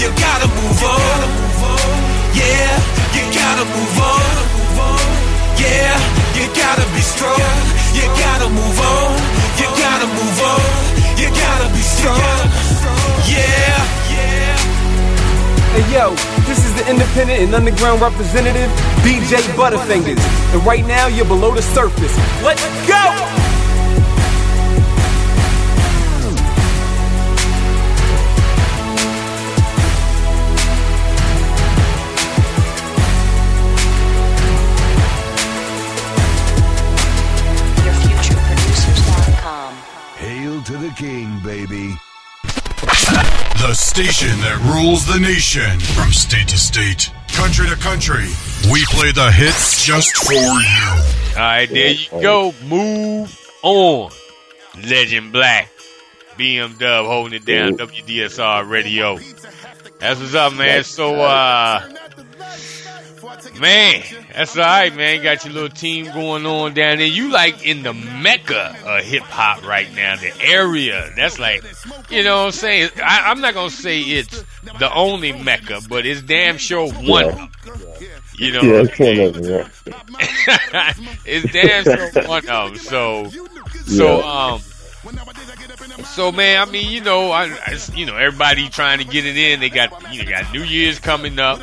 You 0.00 0.08
gotta 0.18 0.48
move 0.58 0.82
on. 0.82 1.18
Yeah, 2.34 2.74
you 3.16 3.24
gotta 3.32 3.64
move 3.74 3.96
on. 4.02 4.34
Yeah, 5.62 5.94
you 6.36 6.46
gotta 6.54 6.86
be 6.94 7.02
strong. 7.02 7.54
You 7.94 8.04
gotta 8.24 8.48
move 8.50 8.78
on. 8.80 9.14
You 9.60 9.68
gotta 9.78 10.08
move 10.18 10.38
on. 10.52 10.60
You 11.20 11.28
gotta 11.30 11.68
be 11.72 11.82
strong. 11.82 12.18
Yeah, 13.30 13.78
yeah. 14.10 14.51
Hey 15.72 15.90
yo, 15.90 16.14
this 16.44 16.66
is 16.66 16.74
the 16.74 16.90
independent 16.90 17.40
and 17.40 17.54
underground 17.54 18.02
representative, 18.02 18.68
DJ 19.00 19.40
Butterfingers. 19.56 20.20
And 20.52 20.62
right 20.66 20.84
now 20.86 21.06
you're 21.06 21.24
below 21.24 21.54
the 21.54 21.62
surface. 21.62 22.14
Let's 22.42 22.62
go! 22.86 23.00
YourFutureProducers.com. 37.80 39.74
Hail 40.18 40.62
to 40.64 40.76
the 40.76 40.90
king, 40.90 41.40
baby. 41.42 41.96
The 42.82 43.74
station 43.74 44.40
that 44.40 44.58
rules 44.74 45.06
the 45.06 45.20
nation 45.20 45.78
from 45.94 46.10
state 46.10 46.48
to 46.48 46.58
state, 46.58 47.12
country 47.32 47.68
to 47.68 47.76
country. 47.76 48.26
We 48.72 48.84
play 48.86 49.12
the 49.12 49.30
hits 49.30 49.84
just 49.84 50.16
for 50.16 50.32
you. 50.32 50.90
All 51.36 51.38
right, 51.38 51.70
there 51.70 51.92
you 51.92 52.08
go. 52.20 52.52
Move 52.64 53.38
on. 53.62 54.10
Legend 54.82 55.32
Black. 55.32 55.70
BM 56.36 56.76
Dub 56.78 57.06
holding 57.06 57.34
it 57.34 57.44
down. 57.44 57.76
WDSR 57.76 58.68
Radio. 58.68 59.18
That's 60.00 60.18
what's 60.18 60.34
up, 60.34 60.54
man. 60.54 60.82
So, 60.82 61.14
uh, 61.20 61.88
man, 63.60 64.02
that's 64.34 64.56
all 64.56 64.62
right, 64.64 64.94
man. 64.94 65.16
You 65.16 65.22
got 65.22 65.44
your 65.44 65.54
little 65.54 65.68
team 65.68 66.06
going 66.06 66.46
on 66.46 66.74
down 66.74 66.98
there. 66.98 67.06
You 67.06 67.30
like 67.30 67.64
in 67.66 67.82
the 67.82 67.92
mecca 67.92 68.76
of 68.84 69.04
hip 69.04 69.22
hop 69.22 69.64
right 69.66 69.92
now, 69.94 70.16
the 70.16 70.32
area. 70.42 71.10
That's 71.16 71.38
like, 71.38 71.62
you 72.10 72.22
know 72.22 72.38
what 72.38 72.46
I'm 72.46 72.52
saying? 72.52 72.90
I, 72.96 73.30
I'm 73.30 73.40
not 73.40 73.54
going 73.54 73.70
to 73.70 73.76
say 73.76 74.00
it's 74.00 74.44
the 74.78 74.92
only 74.94 75.32
mecca, 75.32 75.80
but 75.88 76.06
it's 76.06 76.22
damn 76.22 76.58
sure 76.58 76.90
one. 76.92 77.24
of 77.24 77.38
'em. 77.38 77.48
You 78.38 78.52
know, 78.52 78.62
yeah, 78.62 78.82
it's 78.88 78.98
one 78.98 79.20
of 79.20 79.34
them. 79.34 79.70
Yeah. 79.84 80.92
it's 81.26 81.52
damn 81.52 81.84
sure 81.84 82.28
one 82.28 82.48
of 82.48 82.70
them. 82.70 82.78
So, 82.78 83.28
so, 83.86 84.18
Yeah. 84.18 84.52
um, 84.54 84.60
so 86.04 86.32
man, 86.32 86.66
I 86.66 86.70
mean, 86.70 86.90
you 86.90 87.00
know, 87.02 87.30
I, 87.30 87.44
I, 87.66 87.78
you 87.94 88.06
know, 88.06 88.16
everybody 88.16 88.68
trying 88.68 88.98
to 88.98 89.04
get 89.04 89.26
it 89.26 89.36
in. 89.36 89.60
They 89.60 89.68
got, 89.70 90.12
you 90.12 90.24
know, 90.24 90.30
got 90.30 90.52
New 90.52 90.62
Year's 90.62 90.98
coming 90.98 91.38
up. 91.38 91.60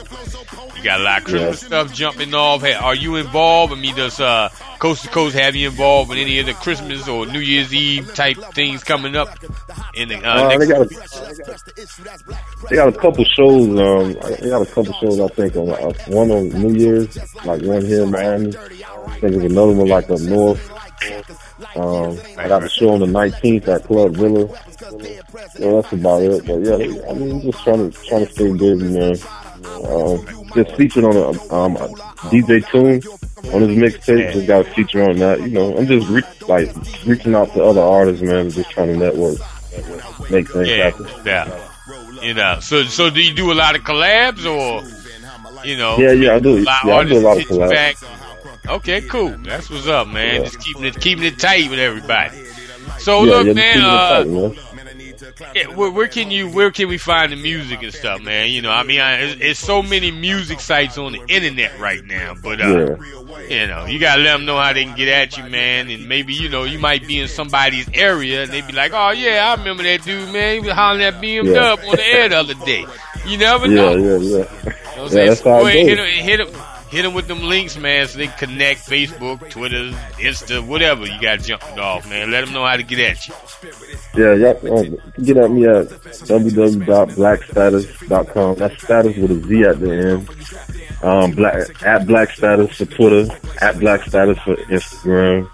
You 0.80 0.86
got 0.86 1.02
a 1.02 1.04
lot 1.04 1.18
of 1.20 1.24
Christmas 1.26 1.62
Yeah. 1.62 1.68
stuff 1.68 1.94
jumping 1.94 2.34
off. 2.34 2.62
Hey, 2.62 2.74
are 2.74 2.96
you 2.96 3.18
involved? 3.18 3.74
I 3.74 3.76
mean, 3.76 3.96
does 3.96 4.20
uh, 4.22 4.48
Coast 4.80 5.04
to 5.04 5.10
Coast 5.10 5.36
have 5.36 5.54
you 5.56 5.68
involved 5.70 6.10
with 6.10 6.20
any 6.20 6.40
of 6.40 6.46
the 6.46 6.54
Christmas 6.54 7.06
or 7.08 7.26
New 7.26 7.40
Year's 7.42 7.74
Eve 7.74 8.14
type 8.16 8.38
things 8.54 8.82
coming 8.84 9.16
up? 9.18 9.28
In 9.94 10.08
the 10.08 10.16
uh, 10.26 10.46
Uh, 10.46 10.48
next 10.48 10.60
they 10.68 10.74
got 10.74 10.82
a, 10.82 12.68
they 12.70 12.76
got 12.78 12.88
a 12.88 12.92
couple 12.98 13.26
shows. 13.26 13.68
Um, 13.68 14.14
they 14.40 14.50
got 14.50 14.62
a 14.62 14.66
couple 14.66 14.94
shows. 14.94 15.20
I 15.20 15.28
think 15.28 15.56
on 15.58 15.70
uh, 15.70 15.92
one 16.08 16.32
on 16.32 16.48
New 16.50 16.74
Year's, 16.80 17.18
like 17.44 17.62
one 17.64 17.84
here 17.86 18.04
in 18.04 18.12
Miami. 18.12 18.56
I 18.56 19.20
think 19.20 19.34
there's 19.34 19.52
another 19.52 19.74
one 19.74 19.88
like 19.88 20.10
up 20.10 20.22
north. 20.22 20.72
Um, 21.76 22.18
I 22.38 22.48
got 22.48 22.64
a 22.64 22.70
show 22.70 22.92
on 22.92 23.00
the 23.02 23.06
19th 23.06 23.68
at 23.68 23.84
Club 23.84 24.16
Villa. 24.16 24.46
Well, 25.60 25.82
that's 25.82 25.94
about 25.94 26.22
it. 26.24 26.46
But 26.46 26.60
yeah, 26.60 27.10
I 27.10 27.14
mean, 27.16 27.42
just 27.42 27.64
trying 27.64 27.92
to 27.92 28.06
trying 28.08 28.26
to 28.26 28.32
stay 28.32 28.52
busy, 28.54 28.98
man. 28.98 29.16
Um, 29.86 30.39
just 30.54 30.76
featured 30.76 31.04
on 31.04 31.16
a 31.16 31.30
um, 31.54 31.76
DJ 32.30 32.68
Tune 32.70 33.02
on 33.54 33.62
his 33.62 33.78
mixtape. 33.78 34.34
Just 34.34 34.48
got 34.48 34.68
a 34.68 34.70
feature 34.72 35.10
on 35.10 35.18
that. 35.18 35.42
You 35.42 35.50
know, 35.50 35.78
I'm 35.78 35.88
just 35.88 36.08
re- 36.10 36.24
like 36.48 36.70
reaching 37.06 37.36
out 37.36 37.54
to 37.54 37.64
other 37.64 37.82
artists, 37.82 38.22
man. 38.22 38.50
Just 38.50 38.70
trying 38.72 38.88
to 38.88 38.98
network, 38.98 39.38
make 40.30 40.50
things 40.52 40.68
yeah, 40.68 40.90
happen. 40.90 41.08
yeah, 41.26 42.22
you 42.22 42.34
know. 42.34 42.60
So, 42.60 42.84
so 42.84 43.10
do 43.10 43.22
you 43.22 43.34
do 43.34 43.52
a 43.52 43.56
lot 43.56 43.76
of 43.76 43.84
collabs 43.84 44.46
or, 44.46 44.86
you 45.66 45.78
know? 45.78 45.98
Yeah, 45.98 46.12
yeah, 46.12 46.36
I 46.36 46.40
do. 46.40 46.62
Yeah, 46.62 46.96
I 46.96 47.04
do 47.04 47.20
a 47.20 47.22
lot 47.22 47.38
of 47.38 47.44
collabs. 47.44 47.70
back? 47.70 47.96
Okay, 48.68 49.02
cool. 49.02 49.36
That's 49.40 49.70
what's 49.70 49.88
up, 49.88 50.08
man. 50.08 50.36
Yeah. 50.36 50.44
Just 50.44 50.60
keeping 50.62 50.86
it, 50.86 51.00
keeping 51.00 51.24
it 51.24 51.40
tight 51.40 51.70
with 51.70 51.80
everybody. 51.80 52.38
So 53.00 53.24
yeah, 53.24 53.32
look, 53.32 53.56
man. 53.56 53.82
Uh, 53.82 54.24
tight, 54.24 54.28
man. 54.28 54.56
Yeah, 55.56 55.68
where, 55.76 55.90
where 55.92 56.08
can 56.08 56.32
you 56.32 56.50
where 56.50 56.72
can 56.72 56.88
we 56.88 56.98
find 56.98 57.32
the 57.32 57.36
music 57.36 57.82
and 57.84 57.94
stuff, 57.94 58.22
man? 58.22 58.50
You 58.50 58.62
know, 58.62 58.72
I 58.72 58.84
mean, 58.84 59.00
I, 59.00 59.14
it's, 59.22 59.42
it's 59.42 59.60
so 59.60 59.82
many 59.82 60.12
music 60.12 60.60
sites 60.60 60.98
on 60.98 61.12
the 61.14 61.22
internet 61.28 61.78
right 61.80 62.04
now, 62.06 62.36
but 62.42 62.62
uh, 62.62 62.96
Yeah. 62.98 63.48
you 63.50 63.68
know, 63.68 63.86
you 63.86 64.00
gotta 64.00 64.22
let 64.22 64.34
them 64.38 64.46
know 64.46 64.58
how 64.58 64.74
they 64.74 64.84
can 64.86 64.96
get 64.96 65.08
at 65.08 65.38
you, 65.38 65.44
man. 65.50 65.90
And 65.90 66.08
maybe 66.08 66.34
you 66.34 66.50
know, 66.50 66.64
you 66.64 66.80
might 66.80 67.06
be 67.08 67.20
in 67.20 67.28
somebody's 67.28 67.88
area 67.94 68.44
and 68.44 68.52
they 68.52 68.62
be 68.62 68.74
like, 68.74 68.92
"Oh 68.94 69.12
yeah, 69.12 69.48
I 69.50 69.56
remember 69.60 69.84
that 69.84 70.04
dude, 70.04 70.32
man. 70.34 70.56
He 70.56 70.60
was 70.62 70.72
hollering 70.74 71.04
at 71.04 71.16
BM 71.16 71.46
Yeah. 71.46 71.72
On 71.90 71.96
the 71.96 72.04
air 72.06 72.30
the 72.30 72.38
other 72.38 72.54
day." 72.66 72.86
You 73.26 73.38
never 73.38 73.68
Yeah, 73.68 73.76
know. 73.76 73.96
yeah, 73.96 74.18
yeah. 74.18 74.18
You 74.18 75.06
know 75.06 75.08
Yeah, 75.12 75.26
that's 75.26 75.42
how 75.42 75.66
it 75.66 75.76
ahead, 75.76 75.88
hit 75.88 75.98
goes. 75.98 75.98
them, 75.98 76.08
hit 76.26 76.40
'em- 76.42 76.54
hit 76.90 77.06
'em 77.06 77.14
with 77.14 77.28
them 77.28 77.44
links, 77.44 77.78
man, 77.78 78.08
so 78.08 78.18
they 78.18 78.28
connect 78.28 78.90
Facebook, 78.90 79.50
Twitter, 79.50 79.92
Insta, 80.18 80.66
whatever 80.66 81.06
you 81.06 81.20
got 81.22 81.40
jumping 81.42 81.78
off, 81.80 82.10
man. 82.10 82.32
Let 82.32 82.46
them 82.46 82.54
know 82.54 82.66
how 82.66 82.76
to 82.78 82.84
get 82.84 83.00
at 83.00 83.28
you. 83.28 83.34
Yeah. 84.16 84.54
Um, 84.72 84.98
get 85.24 85.38
at 85.38 85.52
me 85.52 85.66
at 85.66 85.88
www.blackstatus.com. 86.28 88.56
That's 88.56 88.82
status 88.84 89.16
with 89.18 89.32
a 89.32 89.40
Z 89.48 89.64
at 89.64 89.80
the 89.80 89.92
end. 89.92 90.30
Um, 91.04 91.32
black 91.32 91.84
at 91.86 92.06
Black 92.08 92.32
Status 92.32 92.76
for 92.78 92.86
Twitter, 92.86 93.28
at 93.62 93.80
Black 93.80 94.04
Status 94.04 94.38
for 94.40 94.56
Instagram, 94.56 95.48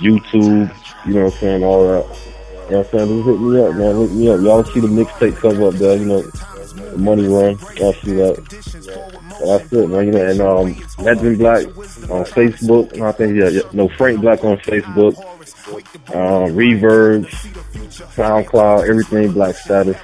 YouTube. 0.00 0.70
You 1.06 1.14
know 1.14 1.24
what 1.24 1.34
I'm 1.34 1.38
saying? 1.40 1.64
All 1.64 1.86
that. 1.88 2.06
You 2.70 2.76
know 2.76 2.82
what 2.82 2.94
I'm 2.94 3.08
saying? 3.08 3.24
Hit 3.24 3.40
me 3.40 3.60
up, 3.60 3.74
man. 3.74 4.00
Hit 4.00 4.12
me 4.12 4.30
up. 4.30 4.40
Y'all 4.42 4.62
see 4.62 4.78
the 4.78 4.86
mixtape 4.86 5.36
cover 5.38 5.66
up 5.66 5.74
there? 5.74 5.96
You 5.96 6.04
know, 6.04 6.22
the 6.22 6.98
money 6.98 7.26
run. 7.26 7.58
Y'all 7.78 7.92
see 7.94 8.14
that? 8.14 8.36
But 9.40 9.44
that's 9.44 9.72
it, 9.72 9.88
man. 9.88 10.06
You 10.06 10.12
know, 10.12 10.30
and 10.30 10.40
um, 10.40 10.76
Legend 11.04 11.38
Black 11.38 11.66
on 11.66 12.24
Facebook. 12.30 12.92
And 12.92 13.02
I 13.02 13.10
think 13.10 13.36
yeah, 13.36 13.48
yeah, 13.48 13.62
no 13.72 13.88
Frank 13.88 14.20
Black 14.20 14.44
on 14.44 14.56
Facebook. 14.58 15.18
Um, 16.14 16.54
Reverb, 16.54 17.26
SoundCloud, 18.14 18.88
everything 18.88 19.32
Black 19.32 19.56
Status. 19.56 19.96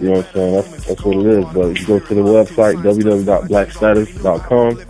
You 0.00 0.10
know 0.10 0.12
what 0.12 0.26
I'm 0.26 0.32
saying? 0.34 0.54
That's 0.54 0.86
that's 0.86 1.02
what 1.02 1.16
it 1.16 1.26
is. 1.26 1.44
But 1.46 1.80
you 1.80 1.86
go 1.86 1.98
to 1.98 2.14
the 2.14 2.22
website 2.22 2.80
www.blackstatus.com. 2.80 4.80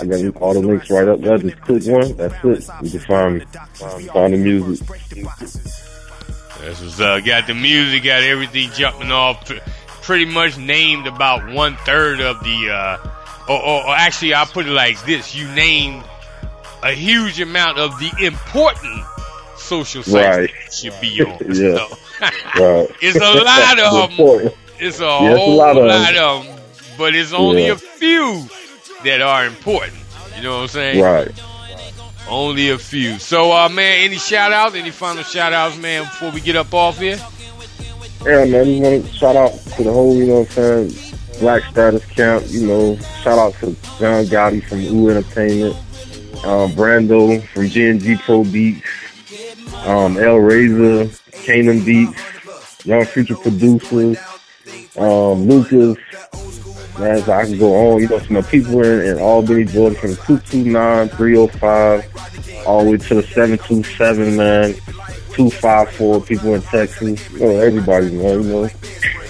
I 0.00 0.04
got 0.04 0.20
all 0.42 0.52
the 0.52 0.62
links 0.66 0.90
right 0.90 1.06
up 1.06 1.20
there. 1.20 1.38
Just 1.38 1.60
click 1.60 1.86
one. 1.86 2.16
That's 2.16 2.44
it. 2.44 2.68
You 2.82 2.90
can 2.90 3.00
find 3.06 3.34
me. 3.34 3.44
Find 4.08 4.32
the 4.32 4.38
music. 4.38 4.84
This 6.60 6.80
was 6.80 7.00
uh, 7.00 7.20
got 7.20 7.46
the 7.46 7.54
music, 7.54 8.04
got 8.04 8.22
everything 8.22 8.70
jumping 8.72 9.10
off. 9.12 9.50
Pretty 10.02 10.24
much 10.24 10.56
named 10.56 11.06
about 11.06 11.50
one 11.52 11.76
third 11.78 12.20
of 12.20 12.40
the, 12.44 12.70
uh, 12.70 13.08
or, 13.48 13.60
or, 13.60 13.86
or 13.88 13.94
actually, 13.96 14.34
I'll 14.34 14.46
put 14.46 14.66
it 14.66 14.70
like 14.70 15.04
this: 15.04 15.34
you 15.34 15.48
named 15.52 16.04
a 16.82 16.92
huge 16.92 17.40
amount 17.40 17.78
of 17.78 17.98
the 17.98 18.10
important 18.24 19.04
social 19.56 20.02
sites 20.02 20.36
Right. 20.36 20.50
that 20.64 20.72
should 20.72 21.00
be 21.00 21.22
on. 21.22 21.38
Yeah. 21.54 21.86
Right. 22.58 22.88
it's 23.02 23.16
a 23.16 23.44
lot 23.44 23.78
of 23.78 24.16
them. 24.16 24.52
It's 24.78 25.00
a 25.00 25.02
Yeah, 25.02 25.30
it's 25.32 25.34
a 25.34 25.36
whole 25.38 25.56
lot 25.56 25.76
lot 25.76 26.14
of 26.14 26.16
of, 26.16 26.46
'em. 26.46 26.46
them 26.46 26.60
but 26.96 27.14
it's 27.14 27.32
only 27.34 27.66
Yeah. 27.66 27.72
a 27.72 27.76
few 27.76 28.48
that 29.04 29.20
are 29.20 29.44
important. 29.44 29.98
You 30.36 30.42
know 30.42 30.56
what 30.56 30.62
I'm 30.62 30.68
saying? 30.68 31.00
Right. 31.02 31.28
Only 32.28 32.70
a 32.70 32.78
few. 32.78 33.18
So, 33.18 33.52
uh, 33.52 33.68
man, 33.68 34.04
any 34.04 34.16
shout 34.16 34.52
outs? 34.52 34.74
Any 34.74 34.90
final 34.90 35.22
shout 35.22 35.52
outs, 35.52 35.78
man, 35.78 36.04
before 36.04 36.30
we 36.30 36.40
get 36.40 36.56
up 36.56 36.74
off 36.74 36.98
here? 36.98 37.18
Yeah, 38.24 38.44
man, 38.44 38.64
just 38.64 38.82
want 38.82 39.06
to 39.06 39.12
shout 39.12 39.36
out 39.36 39.52
to 39.52 39.84
the 39.84 39.92
whole, 39.92 40.16
you 40.16 40.26
know 40.26 40.40
what 40.40 40.58
I'm 40.58 40.90
saying, 40.90 41.14
Black 41.38 41.62
Status 41.70 42.04
Camp, 42.06 42.44
you 42.48 42.66
know, 42.66 42.96
shout 43.22 43.38
out 43.38 43.54
to 43.60 43.66
John 43.98 44.24
Gotti 44.24 44.64
from 44.64 44.80
U 44.80 45.10
Entertainment, 45.10 45.76
um, 46.44 46.72
Brando 46.72 47.40
from 47.48 47.68
G&G 47.68 48.16
Pro 48.16 48.42
Beats, 48.42 48.84
um, 49.84 50.16
El 50.16 50.38
Razor, 50.38 51.08
Canaan 51.30 51.84
Beats, 51.84 52.84
Young 52.84 53.04
Future 53.04 53.36
Producers, 53.36 54.18
um, 54.98 55.46
Lucas, 55.46 55.96
man, 56.98 57.22
so 57.22 57.32
I 57.32 57.44
can 57.44 57.58
go 57.58 57.74
on, 57.74 58.02
you 58.02 58.08
know, 58.08 58.18
some 58.18 58.42
people 58.44 58.82
in, 58.82 59.06
in 59.06 59.18
Albany, 59.18 59.64
Georgia 59.64 59.96
from 59.96 60.16
229, 60.16 61.08
305, 61.10 62.66
all 62.66 62.84
the 62.84 62.90
way 62.90 62.96
to 62.96 63.14
the 63.14 63.22
727, 63.22 64.36
man. 64.36 64.74
254 65.36 66.20
people 66.22 66.54
in 66.54 66.62
Texas. 66.62 67.30
You 67.32 67.40
know, 67.40 67.60
everybody, 67.60 68.10
man, 68.10 68.42
you 68.42 68.48
know. 68.48 68.68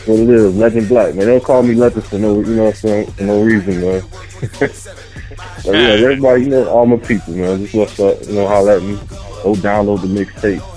What 0.07 0.21
it 0.21 0.29
is, 0.31 0.55
Legend 0.55 0.89
Black, 0.89 1.15
man. 1.17 1.27
They 1.27 1.33
don't 1.33 1.43
call 1.43 1.65
me 1.65 1.75
Legend 1.75 2.05
for 2.05 2.19
no, 2.19 2.39
you 2.39 2.55
know, 2.55 2.71
for, 2.71 3.05
for 3.05 3.23
no 3.25 3.43
reason, 3.43 3.81
man. 3.81 4.03
but 4.61 5.75
yeah, 5.75 5.99
everybody, 5.99 6.45
you 6.45 6.51
know, 6.51 6.69
all 6.69 6.87
my 6.87 6.97
people, 6.97 7.35
man. 7.35 7.63
Just 7.63 7.75
what's 7.75 7.99
up, 7.99 8.25
you 8.27 8.35
know, 8.35 8.47
holler 8.47 8.77
at 8.77 8.83
me. 8.83 8.95
Go 9.43 9.55
download 9.55 10.03
the 10.03 10.07
mixtape. 10.07 10.76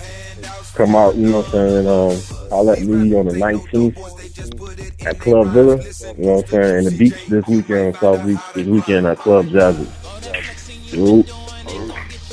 Come 0.80 0.96
out, 0.96 1.14
you 1.18 1.28
know 1.28 1.40
what 1.40 1.46
I'm 1.48 1.52
saying, 1.52 1.88
um, 1.88 2.50
holler 2.50 2.72
at 2.72 2.82
me 2.82 3.14
on 3.14 3.26
the 3.26 3.34
19th 3.34 5.06
at 5.06 5.20
Club 5.20 5.48
Villa, 5.48 5.76
you 6.18 6.24
know 6.24 6.36
what 6.36 6.46
I'm 6.46 6.50
saying, 6.50 6.78
and 6.78 6.88
the 6.88 6.98
beach 6.98 7.26
this 7.28 7.46
weekend 7.48 7.98
South 7.98 8.26
Beach 8.26 8.40
this 8.56 8.66
weekend 8.66 9.06
at 9.06 9.18
Club 9.18 9.48
Jazzy. 9.48 9.86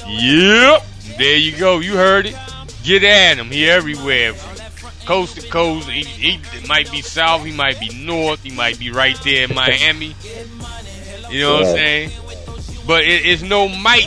Yep. 0.07 0.85
There 1.19 1.37
you 1.37 1.57
go. 1.57 1.81
You 1.81 1.97
heard 1.97 2.27
it. 2.27 2.37
Get 2.85 3.03
at 3.03 3.39
him. 3.39 3.47
He 3.47 3.69
everywhere. 3.69 4.35
From 4.35 5.07
coast 5.09 5.41
to 5.41 5.49
coast. 5.49 5.91
He, 5.91 6.05
he 6.05 6.67
might 6.69 6.89
be 6.93 7.03
south. 7.03 7.45
He 7.45 7.51
might 7.51 7.81
be 7.81 7.89
north. 8.05 8.45
He 8.45 8.53
might 8.53 8.79
be 8.79 8.93
right 8.93 9.19
there 9.25 9.49
in 9.49 9.55
Miami. 9.57 10.15
You 11.31 11.41
know 11.41 11.55
what 11.55 11.67
I'm 11.67 11.75
saying? 11.75 12.11
But 12.87 13.03
it, 13.03 13.27
it's 13.27 13.43
no 13.43 13.67
might 13.67 14.07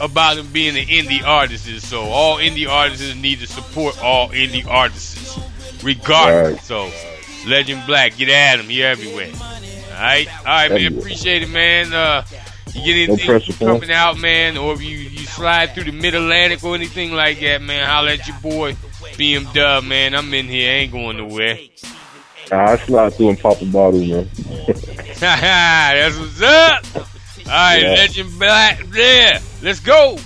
about 0.00 0.38
him 0.38 0.46
being 0.52 0.76
an 0.76 0.86
indie 0.86 1.24
artist. 1.24 1.66
So 1.82 2.02
all 2.02 2.38
indie 2.38 2.68
artists 2.68 3.14
need 3.14 3.40
to 3.40 3.46
support 3.46 4.02
all 4.02 4.28
indie 4.30 4.66
artists, 4.66 5.38
regardless. 5.82 6.52
Right. 6.52 6.62
So 6.62 6.90
Legend 7.46 7.86
Black, 7.86 8.16
get 8.16 8.28
at 8.28 8.60
him. 8.60 8.66
He 8.66 8.82
everywhere. 8.82 9.30
All 9.34 10.02
right, 10.02 10.28
all 10.40 10.44
right, 10.44 10.70
man. 10.70 10.80
Everywhere. 10.80 10.98
Appreciate 10.98 11.42
it, 11.42 11.48
man. 11.48 11.92
Uh, 11.92 12.24
you 12.74 12.84
get 12.84 13.08
No 13.08 13.14
anything 13.14 13.26
pressure, 13.26 13.52
coming 13.54 13.90
out, 13.90 14.18
man, 14.18 14.56
or 14.56 14.74
if 14.74 14.82
you, 14.82 14.96
you 14.98 15.26
slide 15.26 15.74
through 15.74 15.84
the 15.84 15.92
Mid 15.92 16.14
Atlantic 16.14 16.62
or 16.62 16.74
anything 16.74 17.12
like 17.12 17.40
that, 17.40 17.62
man, 17.62 17.86
holla 17.86 18.12
at 18.12 18.26
your 18.26 18.36
boy 18.40 18.72
BM 18.72 19.52
Dub, 19.54 19.84
man. 19.84 20.14
I'm 20.14 20.32
in 20.34 20.46
here, 20.46 20.70
I 20.70 20.74
ain't 20.74 20.92
going 20.92 21.16
nowhere. 21.16 21.58
Nah, 22.50 22.72
I 22.72 22.76
slide 22.76 23.14
through 23.14 23.30
and 23.30 23.40
pop 23.40 23.60
a 23.62 23.66
bottle, 23.66 24.00
man. 24.00 24.28
That's 25.18 26.18
what's 26.18 26.42
up. 26.42 27.08
All 27.46 27.52
right, 27.52 27.82
Yeah. 27.82 27.88
Legend 27.90 28.38
Black, 28.38 28.80
there. 28.86 29.40
Let's 29.62 29.80
go. 29.80 30.18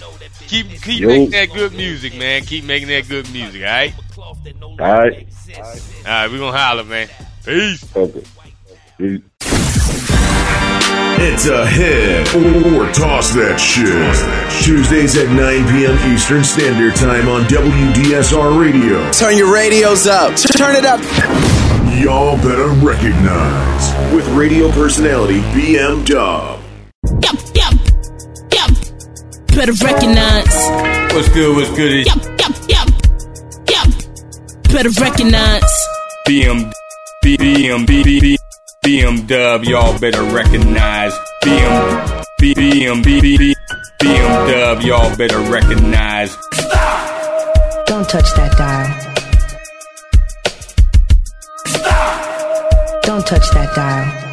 Keep 0.47 0.83
keep 0.83 1.01
Yo. 1.01 1.09
making 1.09 1.31
that 1.31 1.53
good 1.55 1.73
music, 1.75 2.17
man. 2.17 2.43
Keep 2.43 2.65
making 2.65 2.89
that 2.89 3.09
good 3.09 3.31
music, 3.33 3.63
all 3.63 3.69
right? 3.69 3.95
All 4.19 4.35
right. 4.79 5.27
All 5.57 5.63
right, 6.07 6.31
we 6.31 6.39
gonna 6.39 6.57
holler, 6.57 6.85
man. 6.85 7.09
Peace. 7.45 7.85
Okay. 7.95 8.23
Peace. 8.99 9.21
It's 11.23 11.47
a 11.47 11.67
hit 11.67 12.35
or 12.35 12.91
toss 12.93 13.31
that 13.35 13.59
shit. 13.61 14.65
Tuesdays 14.65 15.17
at 15.17 15.29
9 15.29 15.37
p.m. 15.69 16.13
Eastern 16.13 16.43
Standard 16.43 16.97
Time 16.97 17.29
on 17.29 17.43
WDSR 17.45 18.59
Radio. 18.61 19.11
Turn 19.13 19.37
your 19.37 19.53
radios 19.53 20.07
up. 20.07 20.35
Turn 20.37 20.75
it 20.77 20.87
up. 20.87 21.01
Y'all 22.03 22.37
better 22.39 22.69
recognize 22.85 24.15
with 24.15 24.27
radio 24.29 24.71
personality 24.73 25.41
BM 25.53 26.05
Dub. 26.07 26.60
Yep, 27.11 27.37
yep, 27.55 27.75
yep. 28.53 28.71
Better 29.57 29.73
recognize. 29.85 30.55
What's 31.15 31.29
good? 31.31 31.57
What's 31.57 31.71
good? 31.77 31.93
It's 31.93 32.15
Yep, 32.15 32.39
yep, 32.39 32.53
yep, 32.69 32.89
yep. 33.69 34.73
Better 34.73 34.91
recognize. 35.01 35.63
BM, 36.29 36.71
B- 37.23 37.37
BM, 37.37 37.87
B- 37.87 38.05
B- 38.05 38.21
B- 38.21 38.39
BM 38.85 39.27
Dub. 39.27 39.65
Y'all 39.65 39.99
better 39.99 40.23
recognize 40.23 41.13
BM, 41.43 42.25
B- 42.39 42.55
BM, 42.55 43.03
B- 43.03 43.21
B- 43.21 43.37
B- 43.37 43.55
BM 44.01 44.47
Dub. 44.49 44.83
Y'all 44.83 45.17
better 45.17 45.41
recognize. 45.41 46.37
Don't 47.87 48.09
touch 48.09 48.31
that 48.37 48.55
dial. 48.57 49.07
Don't 53.03 53.27
touch 53.27 53.51
that 53.51 53.75
dial. 53.75 54.30